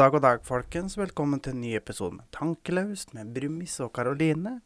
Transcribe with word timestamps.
God 0.00 0.06
dag, 0.06 0.12
god 0.12 0.22
dag, 0.24 0.44
folkens. 0.48 0.94
Velkommen 0.96 1.42
til 1.44 1.52
en 1.52 1.58
ny 1.60 1.74
episode 1.76 2.14
med 2.16 2.24
Tankelaust 2.32 3.10
med 3.12 3.34
Brumis 3.34 3.74
og 3.84 3.90
Karoline. 3.92 4.62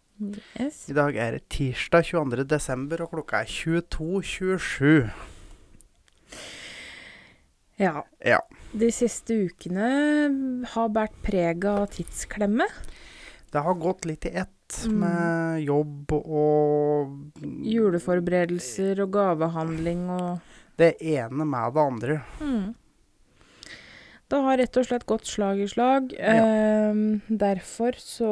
Yes. 0.55 0.85
I 0.87 0.95
dag 0.95 1.17
er 1.19 1.35
det 1.35 1.49
tirsdag 1.51 2.05
22. 2.07 2.45
desember, 2.53 3.03
og 3.03 3.11
klokka 3.17 3.41
er 3.43 3.51
22.27. 3.51 5.11
Ja. 7.83 8.05
Ja. 8.23 8.39
De 8.79 8.93
siste 8.95 9.41
ukene 9.49 9.89
har 10.77 10.95
båret 10.95 11.19
preg 11.27 11.67
av 11.67 11.89
tidsklemme. 11.97 12.71
Det 13.51 13.65
har 13.67 13.75
gått 13.83 14.07
litt 14.07 14.31
i 14.31 14.37
ett 14.39 14.51
Mm. 14.87 14.95
med 15.01 15.63
jobb 15.67 16.13
og 16.13 17.43
Juleforberedelser 17.43 19.03
og 19.03 19.11
gavehandling 19.19 20.09
og 20.11 20.39
det 20.79 20.95
ene 21.03 21.45
med 21.45 21.75
det 21.75 21.81
andre. 21.83 22.23
mm. 22.41 22.75
Det 24.35 24.41
har 24.43 24.57
rett 24.59 24.77
og 24.81 24.87
slett 24.89 25.05
gått 25.07 25.29
slag 25.31 25.61
i 25.63 25.67
slag. 25.71 26.11
Ja. 26.19 26.33
Ehm, 26.43 27.21
derfor 27.31 27.95
så 28.03 28.31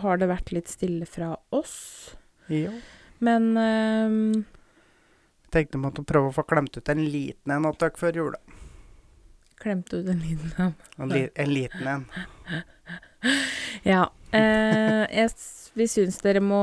har 0.00 0.16
det 0.16 0.30
vært 0.30 0.48
litt 0.56 0.70
stille 0.72 1.04
fra 1.04 1.34
oss. 1.52 2.14
Ja. 2.48 2.72
Men 3.20 3.50
ehm, 3.60 4.44
Tenkte 5.52 5.76
vi 5.76 5.82
måtte 5.82 6.04
prøve 6.08 6.30
å 6.30 6.32
få 6.32 6.46
klemt 6.48 6.78
ut 6.78 6.88
en 6.88 7.02
liten 7.04 7.52
en 7.52 7.68
av 7.68 7.76
før 8.00 8.16
jul. 8.16 8.36
klemte 9.60 10.00
ut 10.00 10.08
en 10.08 10.18
liten 10.24 10.52
en. 10.56 10.72
En, 10.96 11.08
li 11.12 11.28
en 11.34 11.52
liten 11.52 11.86
en. 11.86 12.06
Ja. 13.84 14.08
Eh, 14.32 15.04
jeg, 15.12 15.30
vi 15.76 15.86
syns 15.86 16.16
dere 16.24 16.40
må 16.42 16.62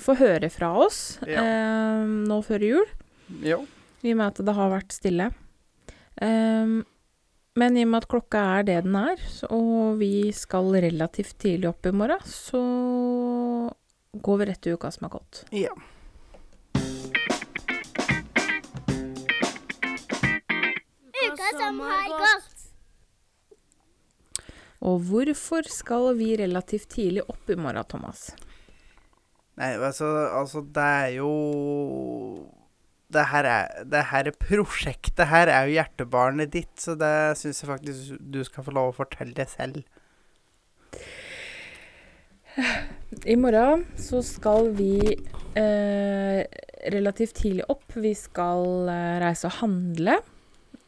få 0.00 0.14
høre 0.16 0.48
fra 0.50 0.70
oss 0.78 1.18
Ja. 1.26 1.42
eh, 1.42 2.06
nå 2.06 2.38
før 2.46 2.62
jul. 2.64 2.86
Jo. 3.42 3.64
I 4.02 4.14
og 4.14 4.16
med 4.22 4.26
at 4.30 4.40
det 4.46 4.54
har 4.54 4.70
vært 4.72 4.94
stille. 4.94 5.28
Ehm, 6.22 6.84
men 7.58 7.76
i 7.76 7.84
og 7.84 7.90
med 7.92 8.02
at 8.02 8.08
klokka 8.08 8.42
er 8.58 8.68
det 8.68 8.78
den 8.86 8.94
er, 8.96 9.22
og 9.52 9.98
vi 10.00 10.30
skal 10.32 10.70
relativt 10.84 11.36
tidlig 11.42 11.68
opp 11.68 11.88
i 11.88 11.92
morgen, 11.92 12.22
så 12.24 12.60
går 14.12 14.38
vi 14.40 14.46
rett 14.48 14.62
til 14.64 14.78
uka 14.78 14.90
som 14.94 15.08
har 15.08 15.12
gått. 15.18 15.42
Ja. 15.52 15.74
Uka 21.12 21.50
som 21.58 21.82
har 21.84 22.08
gått. 22.24 22.48
Og 24.82 25.04
hvorfor 25.06 25.68
skal 25.70 26.08
vi 26.18 26.32
relativt 26.40 26.88
tidlig 26.96 27.22
opp 27.28 27.52
i 27.52 27.58
morgen, 27.60 27.84
Thomas? 27.86 28.32
Nei, 29.60 29.74
altså, 29.76 30.08
altså 30.32 30.64
det 30.64 30.88
er 31.04 31.08
jo 31.20 31.30
det 33.12 33.24
her, 33.30 33.46
er, 33.48 33.84
det 33.92 34.04
her 34.10 34.30
prosjektet 34.40 35.28
her 35.30 35.50
er 35.52 35.68
jo 35.68 35.76
hjertebarnet 35.78 36.52
ditt, 36.54 36.72
så 36.80 36.94
det 36.98 37.12
syns 37.40 37.62
jeg 37.62 37.70
faktisk 37.70 38.16
du 38.32 38.40
skal 38.48 38.64
få 38.66 38.74
lov 38.76 38.92
å 38.92 38.96
fortelle 39.02 39.34
det 39.36 39.48
selv. 39.52 39.82
I 43.26 43.36
morgen 43.40 43.84
så 43.96 44.20
skal 44.24 44.70
vi 44.76 44.98
eh, 45.56 46.40
relativt 46.92 47.38
tidlig 47.40 47.64
opp. 47.72 47.86
Vi 47.96 48.12
skal 48.18 48.90
eh, 48.92 49.16
reise 49.22 49.48
og 49.48 49.56
handle. 49.62 50.18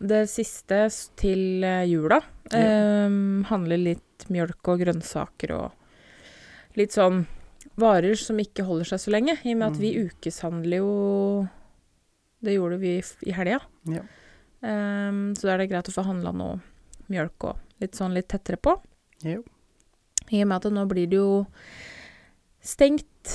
Det 0.05 0.25
siste 0.29 0.83
til 1.21 1.65
eh, 1.65 1.85
jula. 1.89 2.21
Ja. 2.53 2.61
Eh, 2.61 3.17
handle 3.49 3.81
litt 3.81 4.27
mjølk 4.33 4.73
og 4.73 4.83
grønnsaker 4.85 5.55
og 5.57 6.77
litt 6.81 6.95
sånn 6.97 7.25
varer 7.81 8.15
som 8.19 8.39
ikke 8.41 8.65
holder 8.69 8.93
seg 8.93 9.03
så 9.07 9.13
lenge. 9.15 9.39
I 9.45 9.55
og 9.55 9.61
med 9.63 9.69
at 9.73 9.81
vi 9.81 9.95
Mm. 9.97 10.11
ukeshandler 10.11 10.83
jo 10.83 10.93
Det 12.45 12.55
gjorde 12.57 12.79
vi 12.83 12.99
i 13.01 13.35
helga. 13.35 13.61
Ja. 13.91 14.05
Um, 14.65 15.35
så 15.37 15.49
da 15.49 15.55
er 15.55 15.65
det 15.65 15.71
greit 15.73 15.91
å 15.91 15.95
få 15.95 16.07
handla 16.07 16.33
noe 16.37 16.61
mjølk 17.13 17.51
og 17.51 17.83
litt 17.83 17.99
sånn 17.99 18.15
litt 18.17 18.31
tettere 18.33 18.61
på. 18.61 18.77
Jo. 19.25 19.43
I 20.33 20.45
og 20.45 20.49
med 20.51 20.57
at 20.61 20.73
nå 20.73 20.85
blir 20.89 21.11
det 21.11 21.21
jo 21.21 21.43
stengt 22.65 23.35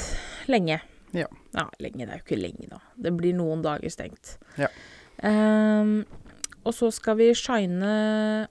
lenge. 0.50 0.80
Ja. 1.14 1.28
ja. 1.54 1.66
lenge, 1.82 2.06
det 2.06 2.14
er 2.14 2.22
jo 2.22 2.26
ikke 2.26 2.40
lenge, 2.40 2.70
da. 2.72 2.82
Det 2.98 3.14
blir 3.18 3.38
noen 3.38 3.62
dager 3.66 3.94
stengt. 3.94 4.38
Ja. 4.58 4.70
Um, 5.22 6.02
og 6.68 6.76
så 6.76 6.90
skal 6.94 7.18
vi 7.20 7.30
shine 7.38 7.92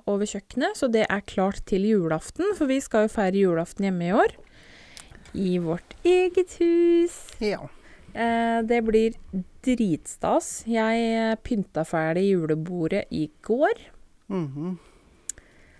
over 0.09 0.29
kjøkkenet, 0.29 0.79
så 0.79 0.89
det 0.91 1.05
er 1.07 1.27
klart 1.29 1.65
til 1.69 1.87
julaften. 1.87 2.55
For 2.59 2.71
vi 2.71 2.81
skal 2.85 3.07
jo 3.07 3.15
feire 3.15 3.43
julaften 3.43 3.89
hjemme 3.89 4.09
i 4.09 4.15
år. 4.17 4.37
I 5.39 5.59
vårt 5.63 5.99
eget 6.09 6.57
hus. 6.63 7.19
Ja. 7.45 7.67
Eh, 8.19 8.61
det 8.67 8.81
blir 8.87 9.17
dritstas. 9.63 10.65
Jeg 10.67 11.03
eh, 11.15 11.37
pynta 11.45 11.85
ferdig 11.87 12.27
julebordet 12.33 13.07
i 13.15 13.29
går. 13.47 13.85
Mhm. 14.33 14.79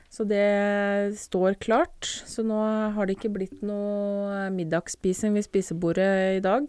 Så 0.09 0.25
det 0.25 1.19
står 1.21 1.59
klart. 1.61 2.07
Så 2.27 2.43
nå 2.47 2.59
har 2.95 3.07
det 3.07 3.19
ikke 3.19 3.35
blitt 3.35 3.61
noe 3.63 4.47
middagsspising 4.55 5.35
ved 5.37 5.45
spisebordet 5.45 6.39
i 6.39 6.41
dag. 6.45 6.65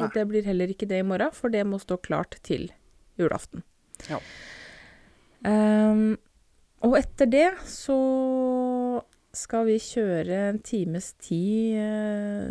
Og 0.00 0.06
Nei. 0.06 0.14
det 0.14 0.24
blir 0.30 0.46
heller 0.48 0.72
ikke 0.72 0.88
det 0.88 1.02
i 1.02 1.06
morgen, 1.06 1.34
for 1.36 1.52
det 1.52 1.66
må 1.68 1.78
stå 1.78 1.98
klart 2.00 2.38
til 2.46 2.70
julaften. 3.20 3.62
Ja. 4.08 4.16
Um, 5.44 6.16
og 6.80 6.96
etter 6.96 7.28
det 7.28 7.48
så 7.68 7.98
skal 9.36 9.66
vi 9.68 9.76
kjøre 9.78 10.38
en 10.50 10.58
times 10.66 11.12
tid 11.22 11.76
eh, 11.78 12.48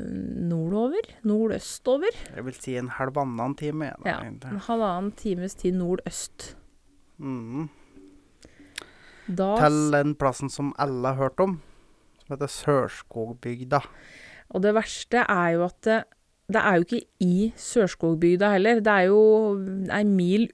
nordover. 0.50 1.09
Nordøstover. 1.28 2.16
Jeg 2.35 2.45
vil 2.47 2.56
si 2.56 2.75
en 2.79 2.91
halvannen 2.95 3.56
time. 3.59 3.91
da, 4.03 4.09
Ja, 4.09 4.19
egentlig. 4.23 4.51
en 4.53 4.63
halvannen 4.69 5.12
times 5.19 5.56
tid 5.59 5.75
nordøst. 5.75 6.53
Mm. 7.19 7.68
Da 9.28 9.50
Til 9.59 9.91
den 9.94 10.16
plassen 10.16 10.50
som 10.50 10.72
alle 10.79 11.12
har 11.13 11.19
hørt 11.19 11.39
om, 11.44 11.59
som 12.23 12.34
heter 12.38 12.47
Sørskogbygda. 12.47 13.81
Og 14.50 14.63
det 14.63 14.73
verste 14.73 15.25
er 15.29 15.50
jo 15.57 15.66
at 15.68 15.78
det, 15.85 16.00
det 16.50 16.62
er 16.63 16.75
jo 16.79 16.88
ikke 16.88 17.01
i 17.22 17.53
Sørskogbygda 17.59 18.53
heller. 18.56 18.79
Det 18.81 18.88
er 18.95 19.12
jo 19.12 19.19
ei 19.94 20.03
mil 20.07 20.47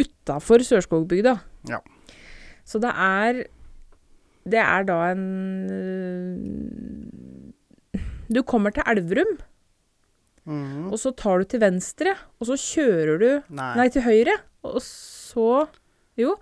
utafor 0.00 0.64
Sørskogbygda. 0.64 1.36
Ja. 1.68 1.78
Så 2.64 2.80
det 2.82 2.90
er 2.96 3.44
Det 4.48 4.58
er 4.62 4.84
da 4.88 4.96
en 5.12 5.24
øh, 5.70 6.36
Du 8.32 8.42
kommer 8.42 8.70
til 8.74 8.82
Elverum, 8.86 9.38
Mm. 10.50 10.88
og 10.90 10.96
så 10.98 11.10
tar 11.14 11.38
du 11.38 11.44
til 11.44 11.60
venstre, 11.60 12.14
og 12.40 12.46
så 12.48 12.54
kjører 12.58 13.18
du 13.20 13.26
Nei. 13.54 13.74
Nei, 13.76 13.84
til 13.92 14.02
høyre, 14.02 14.32
og 14.64 14.80
så 14.82 15.68
Jo. 16.18 16.32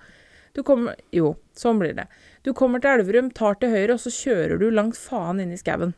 Du 0.54 0.62
kommer 0.62 0.94
Jo, 1.12 1.34
sånn 1.58 1.78
blir 1.82 1.92
det. 1.98 2.06
Du 2.46 2.52
kommer 2.54 2.80
til 2.80 2.90
Elverum, 2.94 3.28
tar 3.34 3.54
til 3.60 3.68
høyre, 3.74 3.92
og 3.98 4.00
så 4.00 4.10
kjører 4.14 4.58
du 4.62 4.70
langt 4.70 4.96
faen 4.96 5.40
inn 5.42 5.52
i 5.52 5.58
skauen. 5.60 5.92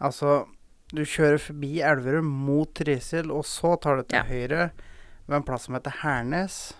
Altså, 0.00 0.44
du 0.92 1.02
kjører 1.02 1.38
forbi 1.40 1.80
Elverum 1.80 2.26
mot 2.28 2.68
Trysil, 2.76 3.32
og 3.32 3.44
så 3.48 3.74
tar 3.80 3.96
du 3.96 4.02
til 4.04 4.18
Ja. 4.20 4.24
høyre 4.28 4.70
ved 5.26 5.36
en 5.36 5.42
plass 5.42 5.64
som 5.64 5.74
heter 5.74 5.90
Hernes. 6.04 6.74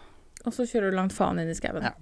Og 0.44 0.52
så 0.52 0.62
kjører 0.68 0.90
du 0.92 0.96
langt 0.96 1.12
faen 1.16 1.38
inn 1.40 1.48
i 1.50 1.54
skauen. 1.56 1.82
Ja. 1.82 1.94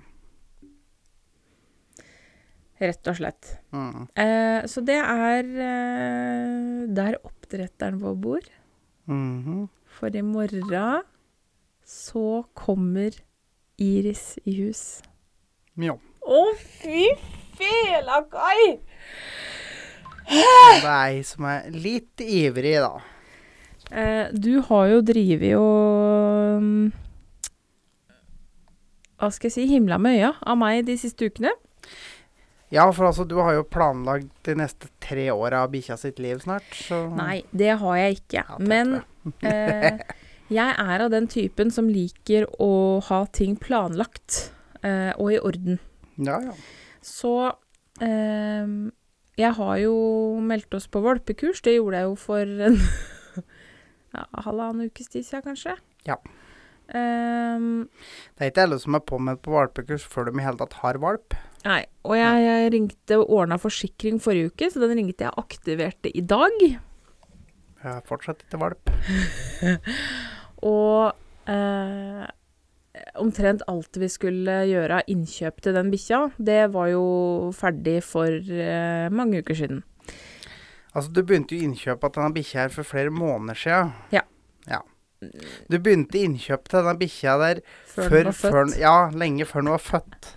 Rett 2.78 3.10
og 3.10 3.16
slett. 3.18 3.48
Mm. 3.74 4.06
Eh, 4.14 4.66
så 4.70 4.82
det 4.86 4.98
er 5.02 5.48
eh, 5.68 6.84
der 6.94 7.18
oppdretteren 7.26 7.98
vår 8.02 8.18
bor. 8.22 8.50
Mhm. 9.10 9.66
For 9.98 10.14
i 10.14 10.22
morgen 10.22 11.02
så 11.82 12.44
kommer 12.54 13.16
Iris 13.80 14.36
i 14.46 14.54
hus. 14.60 15.00
Ja. 15.78 15.96
Å, 16.22 16.40
fy 16.58 17.08
fela, 17.58 18.20
Kai! 18.30 18.78
Det 20.28 20.44
er 20.44 20.88
ei 20.92 21.22
som 21.24 21.46
er 21.48 21.70
litt 21.72 22.20
ivrig, 22.20 22.76
da. 22.84 22.98
Eh, 23.88 24.28
du 24.36 24.58
har 24.68 24.90
jo 24.92 24.98
drevet 25.00 25.54
og 25.56 26.58
mm, 26.60 26.90
Hva 29.18 29.30
skal 29.32 29.48
jeg 29.48 29.54
si 29.54 29.64
himla 29.70 29.96
med 29.98 30.18
øya 30.18 30.34
av 30.44 30.58
meg 30.60 30.84
de 30.86 30.98
siste 31.00 31.30
ukene. 31.30 31.54
Ja, 32.74 32.84
for 32.92 33.08
altså, 33.08 33.24
du 33.24 33.38
har 33.40 33.54
jo 33.56 33.64
planlagt 33.64 34.28
de 34.44 34.54
neste 34.60 34.90
tre 35.00 35.30
åra 35.32 35.62
av 35.64 35.72
bikkja 35.72 35.96
sitt 36.00 36.18
liv 36.20 36.42
snart, 36.42 36.66
så 36.76 37.06
Nei, 37.16 37.40
det 37.56 37.78
har 37.80 37.96
jeg 37.96 38.18
ikke. 38.20 38.42
Ja, 38.44 38.58
Men 38.60 38.98
eh, 39.40 40.02
jeg 40.52 40.74
er 40.76 41.04
av 41.06 41.12
den 41.14 41.30
typen 41.32 41.72
som 41.72 41.88
liker 41.88 42.44
å 42.60 43.00
ha 43.08 43.22
ting 43.32 43.56
planlagt 43.60 44.50
eh, 44.82 45.14
og 45.16 45.32
i 45.32 45.40
orden. 45.40 45.80
Ja, 46.20 46.42
ja. 46.44 46.54
Så 47.04 47.32
eh, 48.04 48.68
jeg 49.38 49.54
har 49.60 49.76
jo 49.80 49.94
meldt 50.44 50.74
oss 50.76 50.88
på 50.90 51.00
valpekurs. 51.04 51.62
Det 51.64 51.78
gjorde 51.78 52.02
jeg 52.02 52.10
jo 52.10 52.16
for 52.20 52.42
en 52.68 52.78
ja, 54.16 54.24
halvannen 54.44 54.90
ukes 54.90 55.08
tid 55.12 55.24
siden, 55.24 55.46
kanskje. 55.46 55.78
Ja. 56.08 56.18
Ehm, 56.96 57.88
Det 58.36 58.44
er 58.44 58.52
ikke 58.52 58.64
alle 58.68 58.78
som 58.80 58.96
er 58.96 59.04
påmeldt 59.04 59.44
på 59.44 59.52
valpekurs 59.54 60.06
før 60.08 60.28
de 60.28 60.40
i 60.40 60.44
hele 60.44 60.60
tatt 60.60 60.80
har 60.82 61.00
valp. 61.02 61.36
Nei, 61.64 61.80
og 62.06 62.14
jeg, 62.18 62.42
jeg 62.44 62.72
ringte 62.74 63.18
og 63.20 63.32
ordna 63.40 63.58
forsikring 63.60 64.20
forrige 64.22 64.52
uke, 64.52 64.70
så 64.70 64.82
den 64.84 64.96
ringte 65.00 65.26
jeg 65.26 65.34
og 65.34 65.46
aktiverte 65.46 66.12
i 66.14 66.22
dag. 66.22 66.58
Jeg 67.78 67.86
har 67.86 68.02
fortsatt 68.06 68.42
ikke 68.42 68.58
valp. 68.58 68.90
Og 70.66 71.12
eh, 71.46 72.24
omtrent 73.22 73.62
alt 73.70 73.98
vi 74.00 74.08
skulle 74.10 74.56
gjøre 74.66 74.98
av 74.98 75.12
innkjøp 75.12 75.60
til 75.62 75.76
den 75.76 75.92
bikkja, 75.92 76.24
det 76.42 76.64
var 76.74 76.90
jo 76.90 77.04
ferdig 77.54 78.00
for 78.06 78.26
eh, 78.34 79.06
mange 79.14 79.44
uker 79.44 79.60
siden. 79.60 79.84
Altså, 80.94 81.12
du 81.14 81.22
begynte 81.22 81.54
jo 81.54 81.68
innkjøp 81.68 82.02
av 82.08 82.16
denne 82.16 82.34
bikkja 82.34 82.64
her 82.64 82.74
for 82.74 82.88
flere 82.88 83.14
måneder 83.14 83.60
siden. 83.62 83.92
Ja. 84.14 84.24
ja. 84.66 84.82
Du 85.70 85.78
begynte 85.78 86.18
innkjøp 86.18 86.66
til 86.66 86.80
denne 86.80 86.96
bikkja 86.98 87.36
der 87.38 87.62
Før, 87.86 88.02
før, 88.02 88.16
den 88.16 88.30
var 88.32 88.38
født. 88.40 88.52
før 88.56 88.74
Ja, 88.82 88.96
lenge 89.14 89.46
før 89.46 89.62
den 89.62 89.72
var 89.76 89.84
født. 89.84 90.32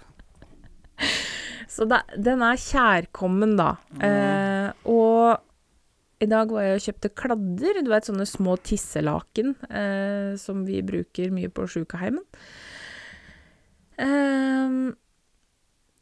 Så 1.71 1.87
da, 1.87 2.01
den 2.19 2.43
er 2.43 2.59
kjærkommen, 2.59 3.55
da. 3.59 3.75
Eh, 4.03 4.71
og 4.91 5.39
i 6.21 6.27
dag 6.29 6.51
var 6.53 6.65
jeg 6.65 6.77
og 6.77 6.85
kjøpte 6.85 7.13
kladder. 7.17 7.79
Du 7.81 7.91
vet 7.93 8.09
sånne 8.09 8.27
små 8.29 8.57
tisselaken 8.61 9.55
eh, 9.69 10.33
som 10.41 10.65
vi 10.67 10.81
bruker 10.85 11.31
mye 11.33 11.49
på 11.53 11.65
sjukeheimen. 11.71 12.25
Eh, 14.01 14.75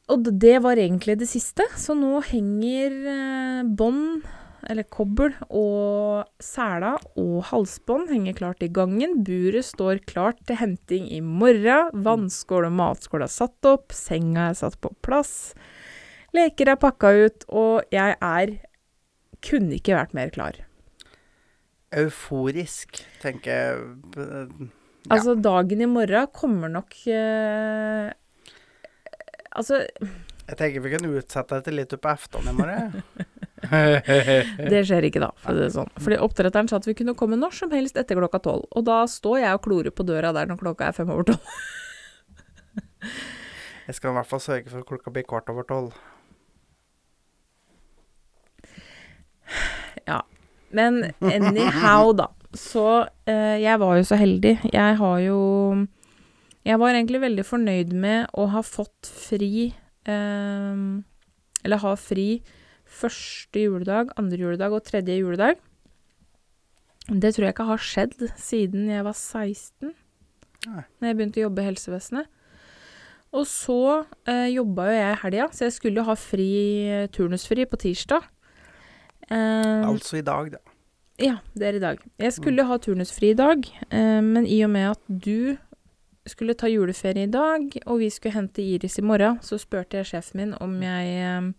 og 0.09 0.29
det 0.41 0.57
var 0.65 0.81
egentlig 0.81 1.19
det 1.21 1.29
siste, 1.29 1.65
så 1.77 1.93
nå 1.97 2.17
henger 2.25 2.95
eh, 3.13 3.61
bånd, 3.77 4.25
eller 4.67 4.87
kobbel, 4.91 5.33
og 5.49 6.27
sela 6.43 6.95
og 7.19 7.43
halsbånd 7.49 8.09
henger 8.11 8.37
klart 8.37 8.63
i 8.65 8.71
gangen. 8.73 9.21
Buret 9.27 9.67
står 9.69 10.01
klart 10.09 10.41
til 10.49 10.59
henting 10.59 11.07
i 11.13 11.21
morgen. 11.23 11.93
Vannskål 12.05 12.67
og 12.67 12.75
matskål 12.79 13.25
er 13.27 13.33
satt 13.33 13.69
opp. 13.69 13.93
Senga 13.95 14.49
er 14.49 14.57
satt 14.59 14.79
på 14.83 14.91
plass. 15.05 15.53
Leker 16.35 16.73
er 16.73 16.81
pakka 16.81 17.13
ut, 17.25 17.47
og 17.49 17.93
jeg 17.95 18.17
er 18.19 18.57
Kunne 19.39 19.77
ikke 19.77 19.95
vært 19.95 20.11
mer 20.17 20.31
klar. 20.35 20.57
Euforisk, 21.95 22.99
tenker 23.21 23.53
jeg. 23.55 23.85
Ja. 24.19 24.43
Altså, 25.15 25.37
dagen 25.39 25.79
i 25.81 25.87
morgen 25.87 26.27
kommer 26.35 26.67
nok 26.69 26.91
eh, 27.07 28.11
Altså, 29.55 29.79
Jeg 29.95 30.59
tenker 30.59 30.83
vi 30.83 30.91
kan 30.91 31.07
utsette 31.07 31.61
dette 31.61 31.73
litt 31.73 31.95
på 31.95 32.11
aften 32.11 32.51
i 32.51 32.55
morgen. 32.57 32.99
det 34.71 34.83
skjer 34.87 35.09
ikke 35.09 35.23
da, 35.23 35.31
for 35.43 35.57
det 35.57 35.67
er 35.67 35.73
sånn. 35.73 35.91
Fordi 35.99 36.19
oppdretteren 36.23 36.69
sa 36.71 36.79
at 36.79 36.87
vi 36.87 36.95
kunne 36.97 37.17
komme 37.19 37.39
når 37.39 37.57
som 37.57 37.73
helst 37.75 37.99
etter 37.99 38.19
klokka 38.19 38.39
tolv. 38.45 38.67
Og 38.75 38.85
da 38.87 39.01
står 39.09 39.41
jeg 39.43 39.57
og 39.57 39.65
klorer 39.65 39.93
på 39.95 40.05
døra 40.07 40.31
der 40.35 40.49
når 40.49 40.61
klokka 40.61 40.89
er 40.89 40.95
fem 40.97 41.11
over 41.11 41.31
tolv. 41.33 41.43
Jeg 43.89 43.97
skal 43.97 44.11
i 44.11 44.17
hvert 44.19 44.29
fall 44.29 44.41
sørge 44.43 44.69
for 44.69 44.83
at 44.83 44.85
klokka 44.85 45.09
blir 45.09 45.23
kvart 45.25 45.47
over 45.49 45.65
tolv. 45.65 45.95
Men 50.71 51.11
anyhow, 51.19 52.13
da. 52.13 52.29
Så 52.53 53.05
eh, 53.29 53.57
jeg 53.61 53.79
var 53.81 53.97
jo 53.97 54.05
så 54.05 54.17
heldig. 54.17 54.55
Jeg 54.73 54.97
har 54.97 55.19
jo 55.21 55.39
Jeg 56.65 56.79
var 56.79 56.93
egentlig 56.93 57.21
veldig 57.21 57.45
fornøyd 57.45 57.93
med 57.93 58.29
å 58.33 58.47
ha 58.53 58.61
fått 58.65 59.09
fri 59.09 59.69
eh, 60.05 60.81
Eller 61.63 61.83
ha 61.83 61.93
fri 61.97 62.41
første 62.89 63.61
juledag, 63.63 64.09
andre 64.19 64.39
juledag 64.41 64.73
og 64.75 64.83
tredje 64.87 65.19
juledag. 65.19 65.59
Det 67.09 67.31
tror 67.33 67.47
jeg 67.47 67.55
ikke 67.55 67.69
har 67.69 67.81
skjedd 67.81 68.17
siden 68.37 68.89
jeg 68.91 69.05
var 69.07 69.15
16, 69.17 69.93
Nei. 70.67 70.83
når 70.99 71.07
jeg 71.09 71.17
begynte 71.17 71.41
å 71.41 71.45
jobbe 71.47 71.63
i 71.63 71.69
helsevesenet. 71.69 72.27
Og 73.37 73.45
så 73.49 73.77
eh, 74.29 74.47
jobba 74.55 74.87
jo 74.89 74.97
jeg 74.97 75.13
i 75.13 75.21
helga, 75.23 75.47
så 75.53 75.67
jeg 75.67 75.75
skulle 75.77 76.01
jo 76.01 76.07
ha 76.09 76.15
fri, 76.17 76.49
turnusfri 77.13 77.65
på 77.69 77.77
tirsdag. 77.81 78.25
Eh, 79.29 79.85
Altså 79.85 80.17
i 80.17 80.25
dag, 80.25 80.51
da. 80.55 80.61
ja, 81.21 81.35
det 81.53 81.67
er 81.69 81.77
i 81.77 81.83
dag. 81.83 82.01
Jeg 82.17 82.33
skulle 82.33 82.65
ha 82.65 82.77
turnusfri 82.81 83.31
i 83.33 83.37
dag, 83.37 83.65
eh, 83.89 84.21
men 84.25 84.45
i 84.49 84.63
og 84.65 84.71
med 84.73 84.91
at 84.95 85.03
du 85.09 85.57
skulle 86.29 86.53
ta 86.57 86.69
juleferie 86.69 87.25
i 87.25 87.31
dag, 87.31 87.69
og 87.85 88.01
vi 88.03 88.09
skulle 88.13 88.35
hente 88.37 88.61
Iris 88.65 88.99
i 89.01 89.05
morgen, 89.05 89.37
så 89.45 89.57
spurte 89.61 89.97
jeg 90.01 90.09
sjefen 90.11 90.41
min 90.41 90.55
om 90.61 90.75
jeg 90.81 91.13
eh, 91.21 91.53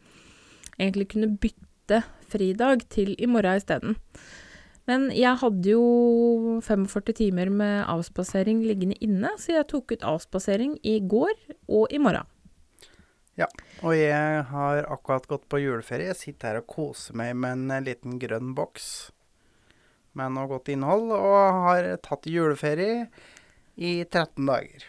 egentlig 0.81 1.11
kunne 1.13 1.35
bytte 1.41 2.03
fridag 2.31 2.87
til 2.93 3.13
i 3.19 3.29
morgen 3.29 3.61
isteden. 3.61 3.99
Men 4.89 5.11
jeg 5.15 5.39
hadde 5.43 5.71
jo 5.71 6.61
45 6.65 7.15
timer 7.21 7.51
med 7.53 7.85
avspasering 7.91 8.65
liggende 8.65 8.97
inne, 9.05 9.31
så 9.39 9.61
jeg 9.61 9.69
tok 9.71 9.95
ut 9.95 10.07
avspasering 10.17 10.79
i 10.83 10.99
går 11.05 11.35
og 11.69 11.93
i 11.95 12.01
morgen. 12.03 12.27
Ja, 13.39 13.47
Og 13.87 13.95
jeg 13.97 14.43
har 14.51 14.85
akkurat 14.91 15.27
gått 15.31 15.47
på 15.49 15.63
juleferie. 15.63 16.11
Jeg 16.11 16.19
sitter 16.19 16.49
her 16.51 16.61
og 16.61 16.67
koser 16.69 17.17
meg 17.17 17.37
med 17.39 17.55
en 17.57 17.71
eh, 17.73 17.85
liten 17.87 18.19
grønn 18.21 18.51
boks 18.57 19.13
med 20.19 20.35
noe 20.35 20.51
godt 20.51 20.69
innhold, 20.75 21.13
og 21.15 21.61
har 21.65 21.87
tatt 22.03 22.27
juleferie 22.29 23.07
i 23.79 24.03
13 24.05 24.45
dager. 24.45 24.85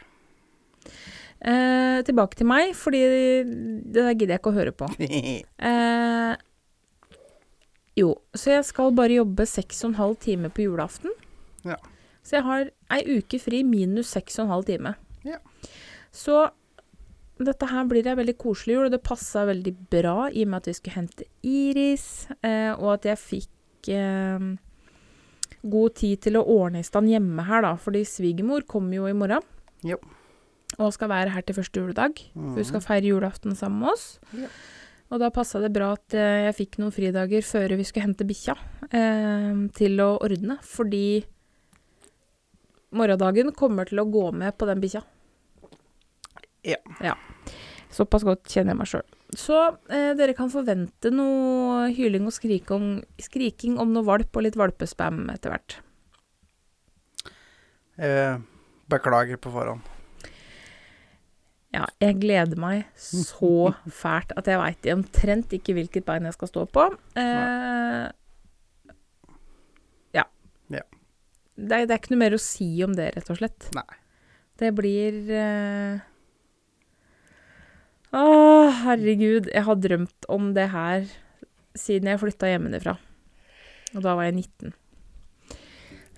Eh, 1.42 2.00
tilbake 2.06 2.38
til 2.38 2.46
meg, 2.46 2.76
fordi 2.78 3.02
det 3.42 3.98
der 3.98 4.14
gidder 4.14 4.36
jeg 4.36 4.42
ikke 4.44 4.54
å 4.54 4.60
høre 4.60 4.76
på. 4.78 4.90
Eh, 5.62 6.34
jo, 8.00 8.14
så 8.38 8.54
jeg 8.54 8.66
skal 8.66 8.94
bare 8.96 9.18
jobbe 9.18 9.46
seks 9.50 9.82
og 9.84 9.92
en 9.92 9.98
halv 10.00 10.16
time 10.24 10.50
på 10.54 10.64
julaften. 10.64 11.12
Ja. 11.68 11.76
Så 12.24 12.38
jeg 12.38 12.46
har 12.46 12.70
ei 12.96 13.18
uke 13.18 13.40
fri 13.42 13.62
minus 13.68 14.14
seks 14.16 14.40
og 14.40 14.46
en 14.46 14.54
halv 14.54 14.68
time. 14.70 14.94
Ja. 15.28 15.42
Så 16.16 16.46
dette 17.42 17.68
her 17.68 17.90
blir 17.90 18.08
ei 18.08 18.16
veldig 18.18 18.38
koselig 18.40 18.78
jul, 18.78 18.86
og 18.88 18.96
det 18.96 19.04
passa 19.06 19.44
veldig 19.50 19.76
bra 19.92 20.30
i 20.30 20.46
og 20.46 20.54
med 20.54 20.62
at 20.62 20.72
vi 20.72 20.78
skulle 20.78 21.00
hente 21.00 21.28
Iris, 21.48 22.08
eh, 22.46 22.72
og 22.78 22.96
at 22.96 23.10
jeg 23.12 23.22
fikk 23.26 23.92
eh, 23.98 24.48
god 25.62 25.98
tid 26.00 26.24
til 26.28 26.40
å 26.40 26.46
ordne 26.48 26.82
i 26.82 26.88
stand 26.88 27.12
hjemme 27.12 27.46
her, 27.50 27.66
da, 27.66 27.76
fordi 27.82 28.06
svigermor 28.08 28.66
kommer 28.70 29.02
jo 29.02 29.10
i 29.10 29.18
morgen. 29.18 29.46
Jo. 29.86 30.00
Og 30.82 30.94
skal 30.96 31.12
være 31.12 31.34
her 31.36 31.46
til 31.46 31.58
første 31.58 31.82
juledag. 31.82 32.22
Mm. 32.34 32.54
Hun 32.58 32.68
skal 32.68 32.84
feire 32.84 33.12
julaften 33.12 33.58
sammen 33.58 33.84
med 33.84 33.94
oss. 33.94 34.06
Ja. 34.34 34.50
Og 35.12 35.20
da 35.20 35.28
passa 35.34 35.60
det 35.60 35.74
bra 35.76 35.92
at 35.98 36.16
eh, 36.16 36.48
jeg 36.48 36.58
fikk 36.62 36.80
noen 36.80 36.94
fridager 36.96 37.44
før 37.44 37.76
vi 37.76 37.86
skulle 37.88 38.08
hente 38.08 38.28
bikkja, 38.28 38.56
eh, 38.90 39.58
til 39.76 40.00
å 40.00 40.14
ordne. 40.24 40.56
Fordi 40.64 41.22
morgendagen 42.96 43.52
kommer 43.56 43.90
til 43.90 44.02
å 44.04 44.08
gå 44.08 44.30
med 44.36 44.56
på 44.56 44.70
den 44.70 44.84
bikkja. 44.84 45.04
Ja. 46.64 47.16
Såpass 47.92 48.24
godt 48.24 48.48
kjenner 48.48 48.72
jeg 48.72 48.80
meg 48.80 48.90
sjøl. 48.92 49.08
Så 49.36 49.58
eh, 49.92 50.12
dere 50.20 50.36
kan 50.36 50.52
forvente 50.52 51.12
noe 51.12 51.90
hyling 51.96 52.28
og 52.28 52.36
skriking 52.36 53.02
skriking 53.20 53.78
om 53.80 53.92
noe 53.96 54.08
valp 54.08 54.36
og 54.36 54.46
litt 54.46 54.60
valpespam 54.60 55.26
etter 55.34 55.54
hvert. 55.54 55.78
Eh, 58.00 58.40
beklager 58.92 59.40
på 59.40 59.52
forhånd. 59.52 59.91
Ja, 61.72 61.86
jeg 62.04 62.18
gleder 62.20 62.60
meg 62.60 62.82
så 63.00 63.72
fælt 64.02 64.34
at 64.36 64.48
jeg 64.52 64.60
veit 64.60 64.88
omtrent 64.92 65.54
ikke 65.56 65.76
hvilket 65.78 66.04
bein 66.08 66.26
jeg 66.28 66.36
skal 66.36 66.50
stå 66.52 66.66
på. 66.68 66.84
Eh, 67.16 68.06
ja. 70.18 70.26
Ja. 70.76 70.84
Det, 71.56 71.72
er- 71.72 71.86
det 71.88 71.96
er 71.96 72.00
ikke 72.02 72.12
noe 72.16 72.24
mer 72.26 72.36
å 72.36 72.42
si 72.44 72.68
om 72.84 72.96
det, 72.98 73.12
rett 73.16 73.32
og 73.32 73.40
slett. 73.40 73.70
Nei. 73.78 73.88
Det 74.62 74.74
blir 74.78 75.16
eh... 75.34 76.04
Å, 78.12 78.24
herregud. 78.84 79.48
Jeg 79.56 79.64
har 79.64 79.80
drømt 79.80 80.28
om 80.32 80.52
det 80.58 80.68
her 80.74 81.08
siden 81.80 82.10
jeg 82.12 82.20
flytta 82.20 82.50
hjemmefra. 82.52 82.98
Og 83.96 84.04
da 84.04 84.18
var 84.20 84.28
jeg 84.28 84.36
19. 84.44 84.74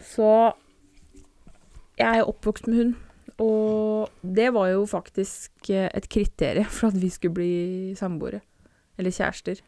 Så 0.03 0.29
jeg 2.01 2.10
er 2.24 2.25
oppvokst 2.27 2.65
med 2.67 2.79
hund. 2.81 2.95
Og 3.41 4.09
det 4.21 4.49
var 4.53 4.67
jo 4.69 4.85
faktisk 4.85 5.69
eh, 5.73 5.89
et 5.93 6.05
kriterium 6.09 6.65
for 6.69 6.87
at 6.93 6.97
vi 7.01 7.09
skulle 7.09 7.33
bli 7.33 7.95
samboere. 7.97 8.41
Eller 8.97 9.11
kjærester. 9.11 9.61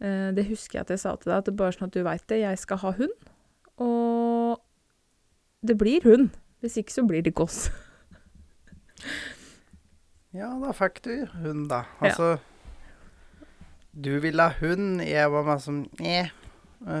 Eh, 0.00 0.30
Det 0.36 0.46
husker 0.46 0.78
jeg 0.78 0.84
at 0.86 0.90
jeg 0.90 1.00
sa 1.00 1.16
til 1.16 1.30
deg, 1.32 1.38
at 1.38 1.46
det 1.50 1.56
bare 1.56 1.72
sånn 1.74 1.88
at 1.88 1.94
du 1.96 2.02
veit 2.06 2.26
det, 2.28 2.40
jeg 2.44 2.58
skal 2.58 2.76
ha 2.84 2.92
hund. 2.98 3.16
Og 3.82 4.60
det 5.66 5.76
blir 5.78 6.04
hund. 6.06 6.30
Hvis 6.60 6.76
ikke 6.80 6.92
så 6.92 7.02
blir 7.06 7.22
det 7.22 7.34
ikke. 7.34 7.48
Ja, 10.36 10.50
da 10.60 10.72
fikk 10.76 10.98
du 11.04 11.12
hund, 11.40 11.68
da. 11.70 11.82
Ja. 12.02 12.10
Altså 12.10 12.38
Du 13.96 14.18
ville 14.20 14.42
ha 14.42 14.52
hund, 14.60 15.00
jeg 15.00 15.30
var 15.32 15.46
meg 15.46 15.60
som 15.64 15.78
eh. 16.04 16.28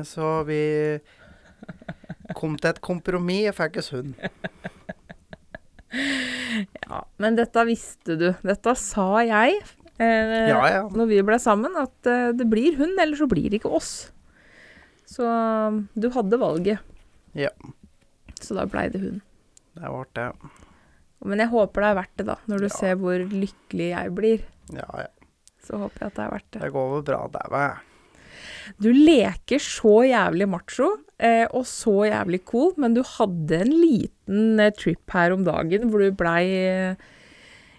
Så 0.08 0.42
vi 0.48 0.60
kom 2.36 2.56
til 2.56 2.70
et 2.70 2.80
kompromiss, 2.80 3.50
og 3.50 3.58
fikk 3.58 3.76
oss 3.82 3.90
hund. 3.92 4.14
Ja, 6.86 7.02
men 7.22 7.36
dette 7.38 7.62
visste 7.68 8.16
du. 8.18 8.28
Dette 8.46 8.72
sa 8.80 9.20
jeg 9.24 9.58
eh, 9.98 10.48
Ja, 10.50 10.60
ja. 10.72 10.82
når 10.92 11.08
vi 11.10 11.20
ble 11.26 11.38
sammen, 11.42 11.76
at 11.78 12.08
eh, 12.10 12.30
det 12.36 12.46
blir 12.50 12.76
hun, 12.80 12.94
eller 12.98 13.16
så 13.18 13.28
blir 13.30 13.48
det 13.52 13.60
ikke 13.60 13.72
oss. 13.78 14.10
Så 15.06 15.24
du 15.94 16.08
hadde 16.10 16.40
valget. 16.42 16.80
Ja. 17.38 17.52
Så 18.40 18.56
da 18.58 18.66
blei 18.68 18.88
det 18.92 19.00
hun. 19.04 19.20
Det 19.76 19.90
ble 19.92 20.04
det. 20.18 20.28
Men 21.26 21.40
jeg 21.42 21.48
håper 21.52 21.82
det 21.82 21.88
er 21.90 21.98
verdt 22.00 22.16
det, 22.20 22.26
da. 22.28 22.36
Når 22.50 22.58
du 22.64 22.66
Ja. 22.68 22.74
ser 22.76 22.96
hvor 23.00 23.18
lykkelig 23.32 23.90
jeg 23.94 24.14
blir, 24.14 24.42
Ja, 24.74 24.86
ja. 25.06 25.08
så 25.64 25.78
håper 25.80 26.00
jeg 26.02 26.06
at 26.12 26.14
det 26.18 26.24
er 26.26 26.32
verdt 26.34 26.50
det. 26.52 26.60
Det 26.66 26.72
går 26.74 26.90
vel 26.94 27.02
bra, 27.06 27.20
der, 27.32 27.48
va? 27.50 27.66
Du 28.82 28.90
leker 28.92 29.62
så 29.62 29.94
jævlig 30.06 30.48
macho 30.50 30.90
eh, 31.22 31.44
og 31.50 31.66
så 31.68 32.06
jævlig 32.08 32.42
cool, 32.48 32.72
men 32.80 32.96
du 32.96 33.02
hadde 33.06 33.62
en 33.64 33.74
liten 33.74 34.62
eh, 34.62 34.72
trip 34.76 35.14
her 35.14 35.34
om 35.34 35.44
dagen 35.46 35.90
hvor 35.90 36.04
du 36.04 36.16
blei 36.16 36.42
eh, 36.60 37.06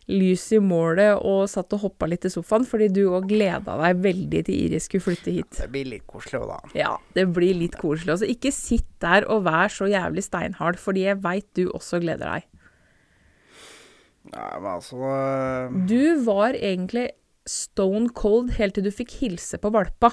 lys 0.07 0.45
i 0.55 0.59
målet 0.63 1.19
og 1.19 1.49
satt 1.51 1.73
og 1.75 1.83
hoppa 1.83 2.07
litt 2.07 2.25
i 2.27 2.31
sofaen, 2.31 2.65
fordi 2.67 2.87
du 2.95 3.01
òg 3.11 3.27
gleda 3.29 3.75
deg 3.81 4.03
veldig 4.05 4.43
til 4.47 4.67
Iris 4.67 4.87
skulle 4.87 5.03
flytte 5.03 5.33
hit. 5.35 5.59
Det 5.59 5.67
blir 5.73 5.89
litt 5.91 6.05
koselig 6.07 6.41
òg, 6.41 6.53
da. 6.53 6.75
Ja, 6.79 6.93
det 7.17 7.27
blir 7.35 7.57
litt 7.59 7.75
koselig. 7.81 8.15
Også. 8.15 8.29
ikke 8.31 8.53
sitt 8.55 8.87
der 9.03 9.27
og 9.27 9.43
vær 9.47 9.73
så 9.73 9.89
jævlig 9.91 10.23
steinhard, 10.25 10.79
fordi 10.79 11.09
jeg 11.09 11.19
veit 11.25 11.47
du 11.59 11.67
også 11.67 11.99
gleder 12.03 12.37
deg. 12.37 12.47
Nei, 14.27 14.47
men 14.59 14.71
altså 14.73 14.97
øh, 15.07 15.75
Du 15.87 16.23
var 16.25 16.55
egentlig 16.55 17.09
stone 17.47 18.09
cold 18.11 18.51
helt 18.57 18.75
til 18.75 18.87
du 18.87 18.91
fikk 18.91 19.19
hilse 19.21 19.59
på 19.61 19.71
valpa. 19.71 20.11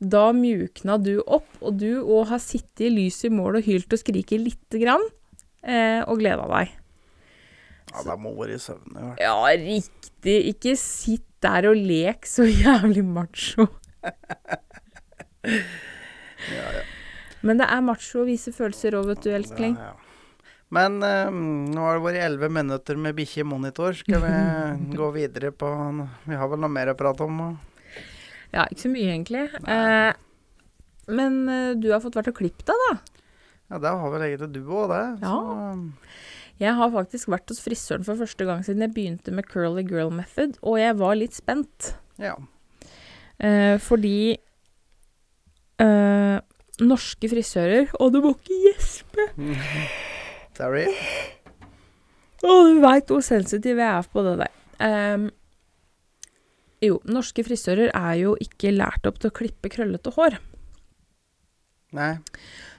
Da 0.00 0.28
mjukna 0.32 0.94
du 1.02 1.16
opp, 1.26 1.48
og 1.60 1.78
du 1.80 2.02
òg 2.04 2.28
har 2.30 2.38
sittet 2.42 2.86
i 2.86 2.90
lys 2.94 3.24
i 3.26 3.30
mål 3.34 3.58
og 3.58 3.64
hylt 3.66 3.92
og 3.92 3.98
skriket 3.98 4.38
lite 4.44 4.78
grann, 4.78 5.02
eh, 5.66 6.04
og 6.06 6.20
gleda 6.20 6.44
deg. 6.52 6.70
Ja, 7.88 8.02
det 8.06 8.18
må 8.22 8.34
være 8.38 8.54
i 8.54 8.62
søvne. 8.62 9.14
Ja, 9.18 9.34
riktig. 9.58 10.36
Ikke 10.52 10.76
sitt 10.78 11.24
der 11.42 11.70
og 11.70 11.76
lek 11.78 12.26
så 12.28 12.46
jævlig 12.46 13.04
macho. 13.06 13.66
Ja, 15.48 16.66
ja. 16.78 16.82
Men 17.46 17.58
det 17.60 17.66
er 17.70 17.80
macho 17.84 18.22
å 18.22 18.26
vise 18.28 18.52
følelser 18.54 18.94
òg, 18.98 19.08
vet 19.12 19.22
du, 19.24 19.30
elskling. 19.34 19.74
Ja, 19.78 19.92
ja. 19.92 20.04
Men 20.74 20.98
øh, 21.02 21.30
nå 21.72 21.80
har 21.86 21.96
det 21.96 22.04
vært 22.04 22.20
elleve 22.26 22.50
minutter 22.52 22.98
med 23.00 23.16
bikkje 23.16 23.40
i 23.40 23.46
monitor. 23.48 23.96
Skal 23.96 24.20
vi 24.20 24.32
gå 25.00 25.08
videre 25.14 25.50
på 25.56 25.70
Vi 26.28 26.36
har 26.36 26.50
vel 26.52 26.60
noe 26.60 26.72
mer 26.74 26.92
å 26.92 26.96
prate 26.98 27.24
om? 27.24 27.40
og- 27.46 27.64
Ja, 28.54 28.64
ikke 28.70 28.86
så 28.86 28.90
mye, 28.92 29.12
egentlig. 29.12 29.44
Eh, 29.68 30.12
men 31.12 31.38
eh, 31.52 31.70
du 31.80 31.90
har 31.92 32.00
fått 32.04 32.16
vært 32.18 32.30
og 32.32 32.38
klippet 32.40 32.68
deg, 32.70 32.84
da. 32.88 33.22
Ja, 33.68 33.80
det 33.84 33.92
har 34.00 34.12
vel 34.14 34.24
egentlig 34.24 34.50
du 34.54 34.62
òg, 34.72 34.88
det. 34.92 35.02
Ja. 35.22 35.76
Jeg 36.58 36.74
har 36.74 36.90
faktisk 36.94 37.28
vært 37.30 37.52
hos 37.52 37.60
frisøren 37.62 38.06
for 38.06 38.18
første 38.18 38.46
gang 38.48 38.64
siden 38.66 38.82
jeg 38.82 38.94
begynte 38.96 39.34
med 39.36 39.46
curly 39.46 39.84
girl 39.86 40.10
method, 40.14 40.56
og 40.62 40.80
jeg 40.80 40.96
var 40.98 41.18
litt 41.20 41.36
spent. 41.36 41.94
ja. 42.20 42.36
Eh, 43.38 43.76
fordi 43.78 44.34
eh, 45.78 46.38
norske 46.82 47.28
frisører 47.30 47.92
Og 48.02 48.10
du 48.10 48.16
må 48.24 48.32
ikke 48.34 48.56
gjespe! 48.64 49.26
Sorry. 50.58 50.88
Å, 52.42 52.50
du 52.66 52.80
veit 52.82 53.12
hvor 53.12 53.22
sensitiv 53.22 53.78
jeg 53.78 53.86
er 53.86 54.08
på 54.10 54.24
det 54.26 54.32
der. 54.40 54.50
Ehm, 54.82 55.28
jo, 56.84 57.00
norske 57.10 57.42
frisører 57.46 57.90
er 57.94 58.14
jo 58.20 58.36
ikke 58.42 58.70
lært 58.74 59.06
opp 59.08 59.18
til 59.22 59.30
å 59.30 59.34
klippe 59.34 59.70
krøllete 59.72 60.12
hår. 60.14 60.36
Nei. 61.96 62.12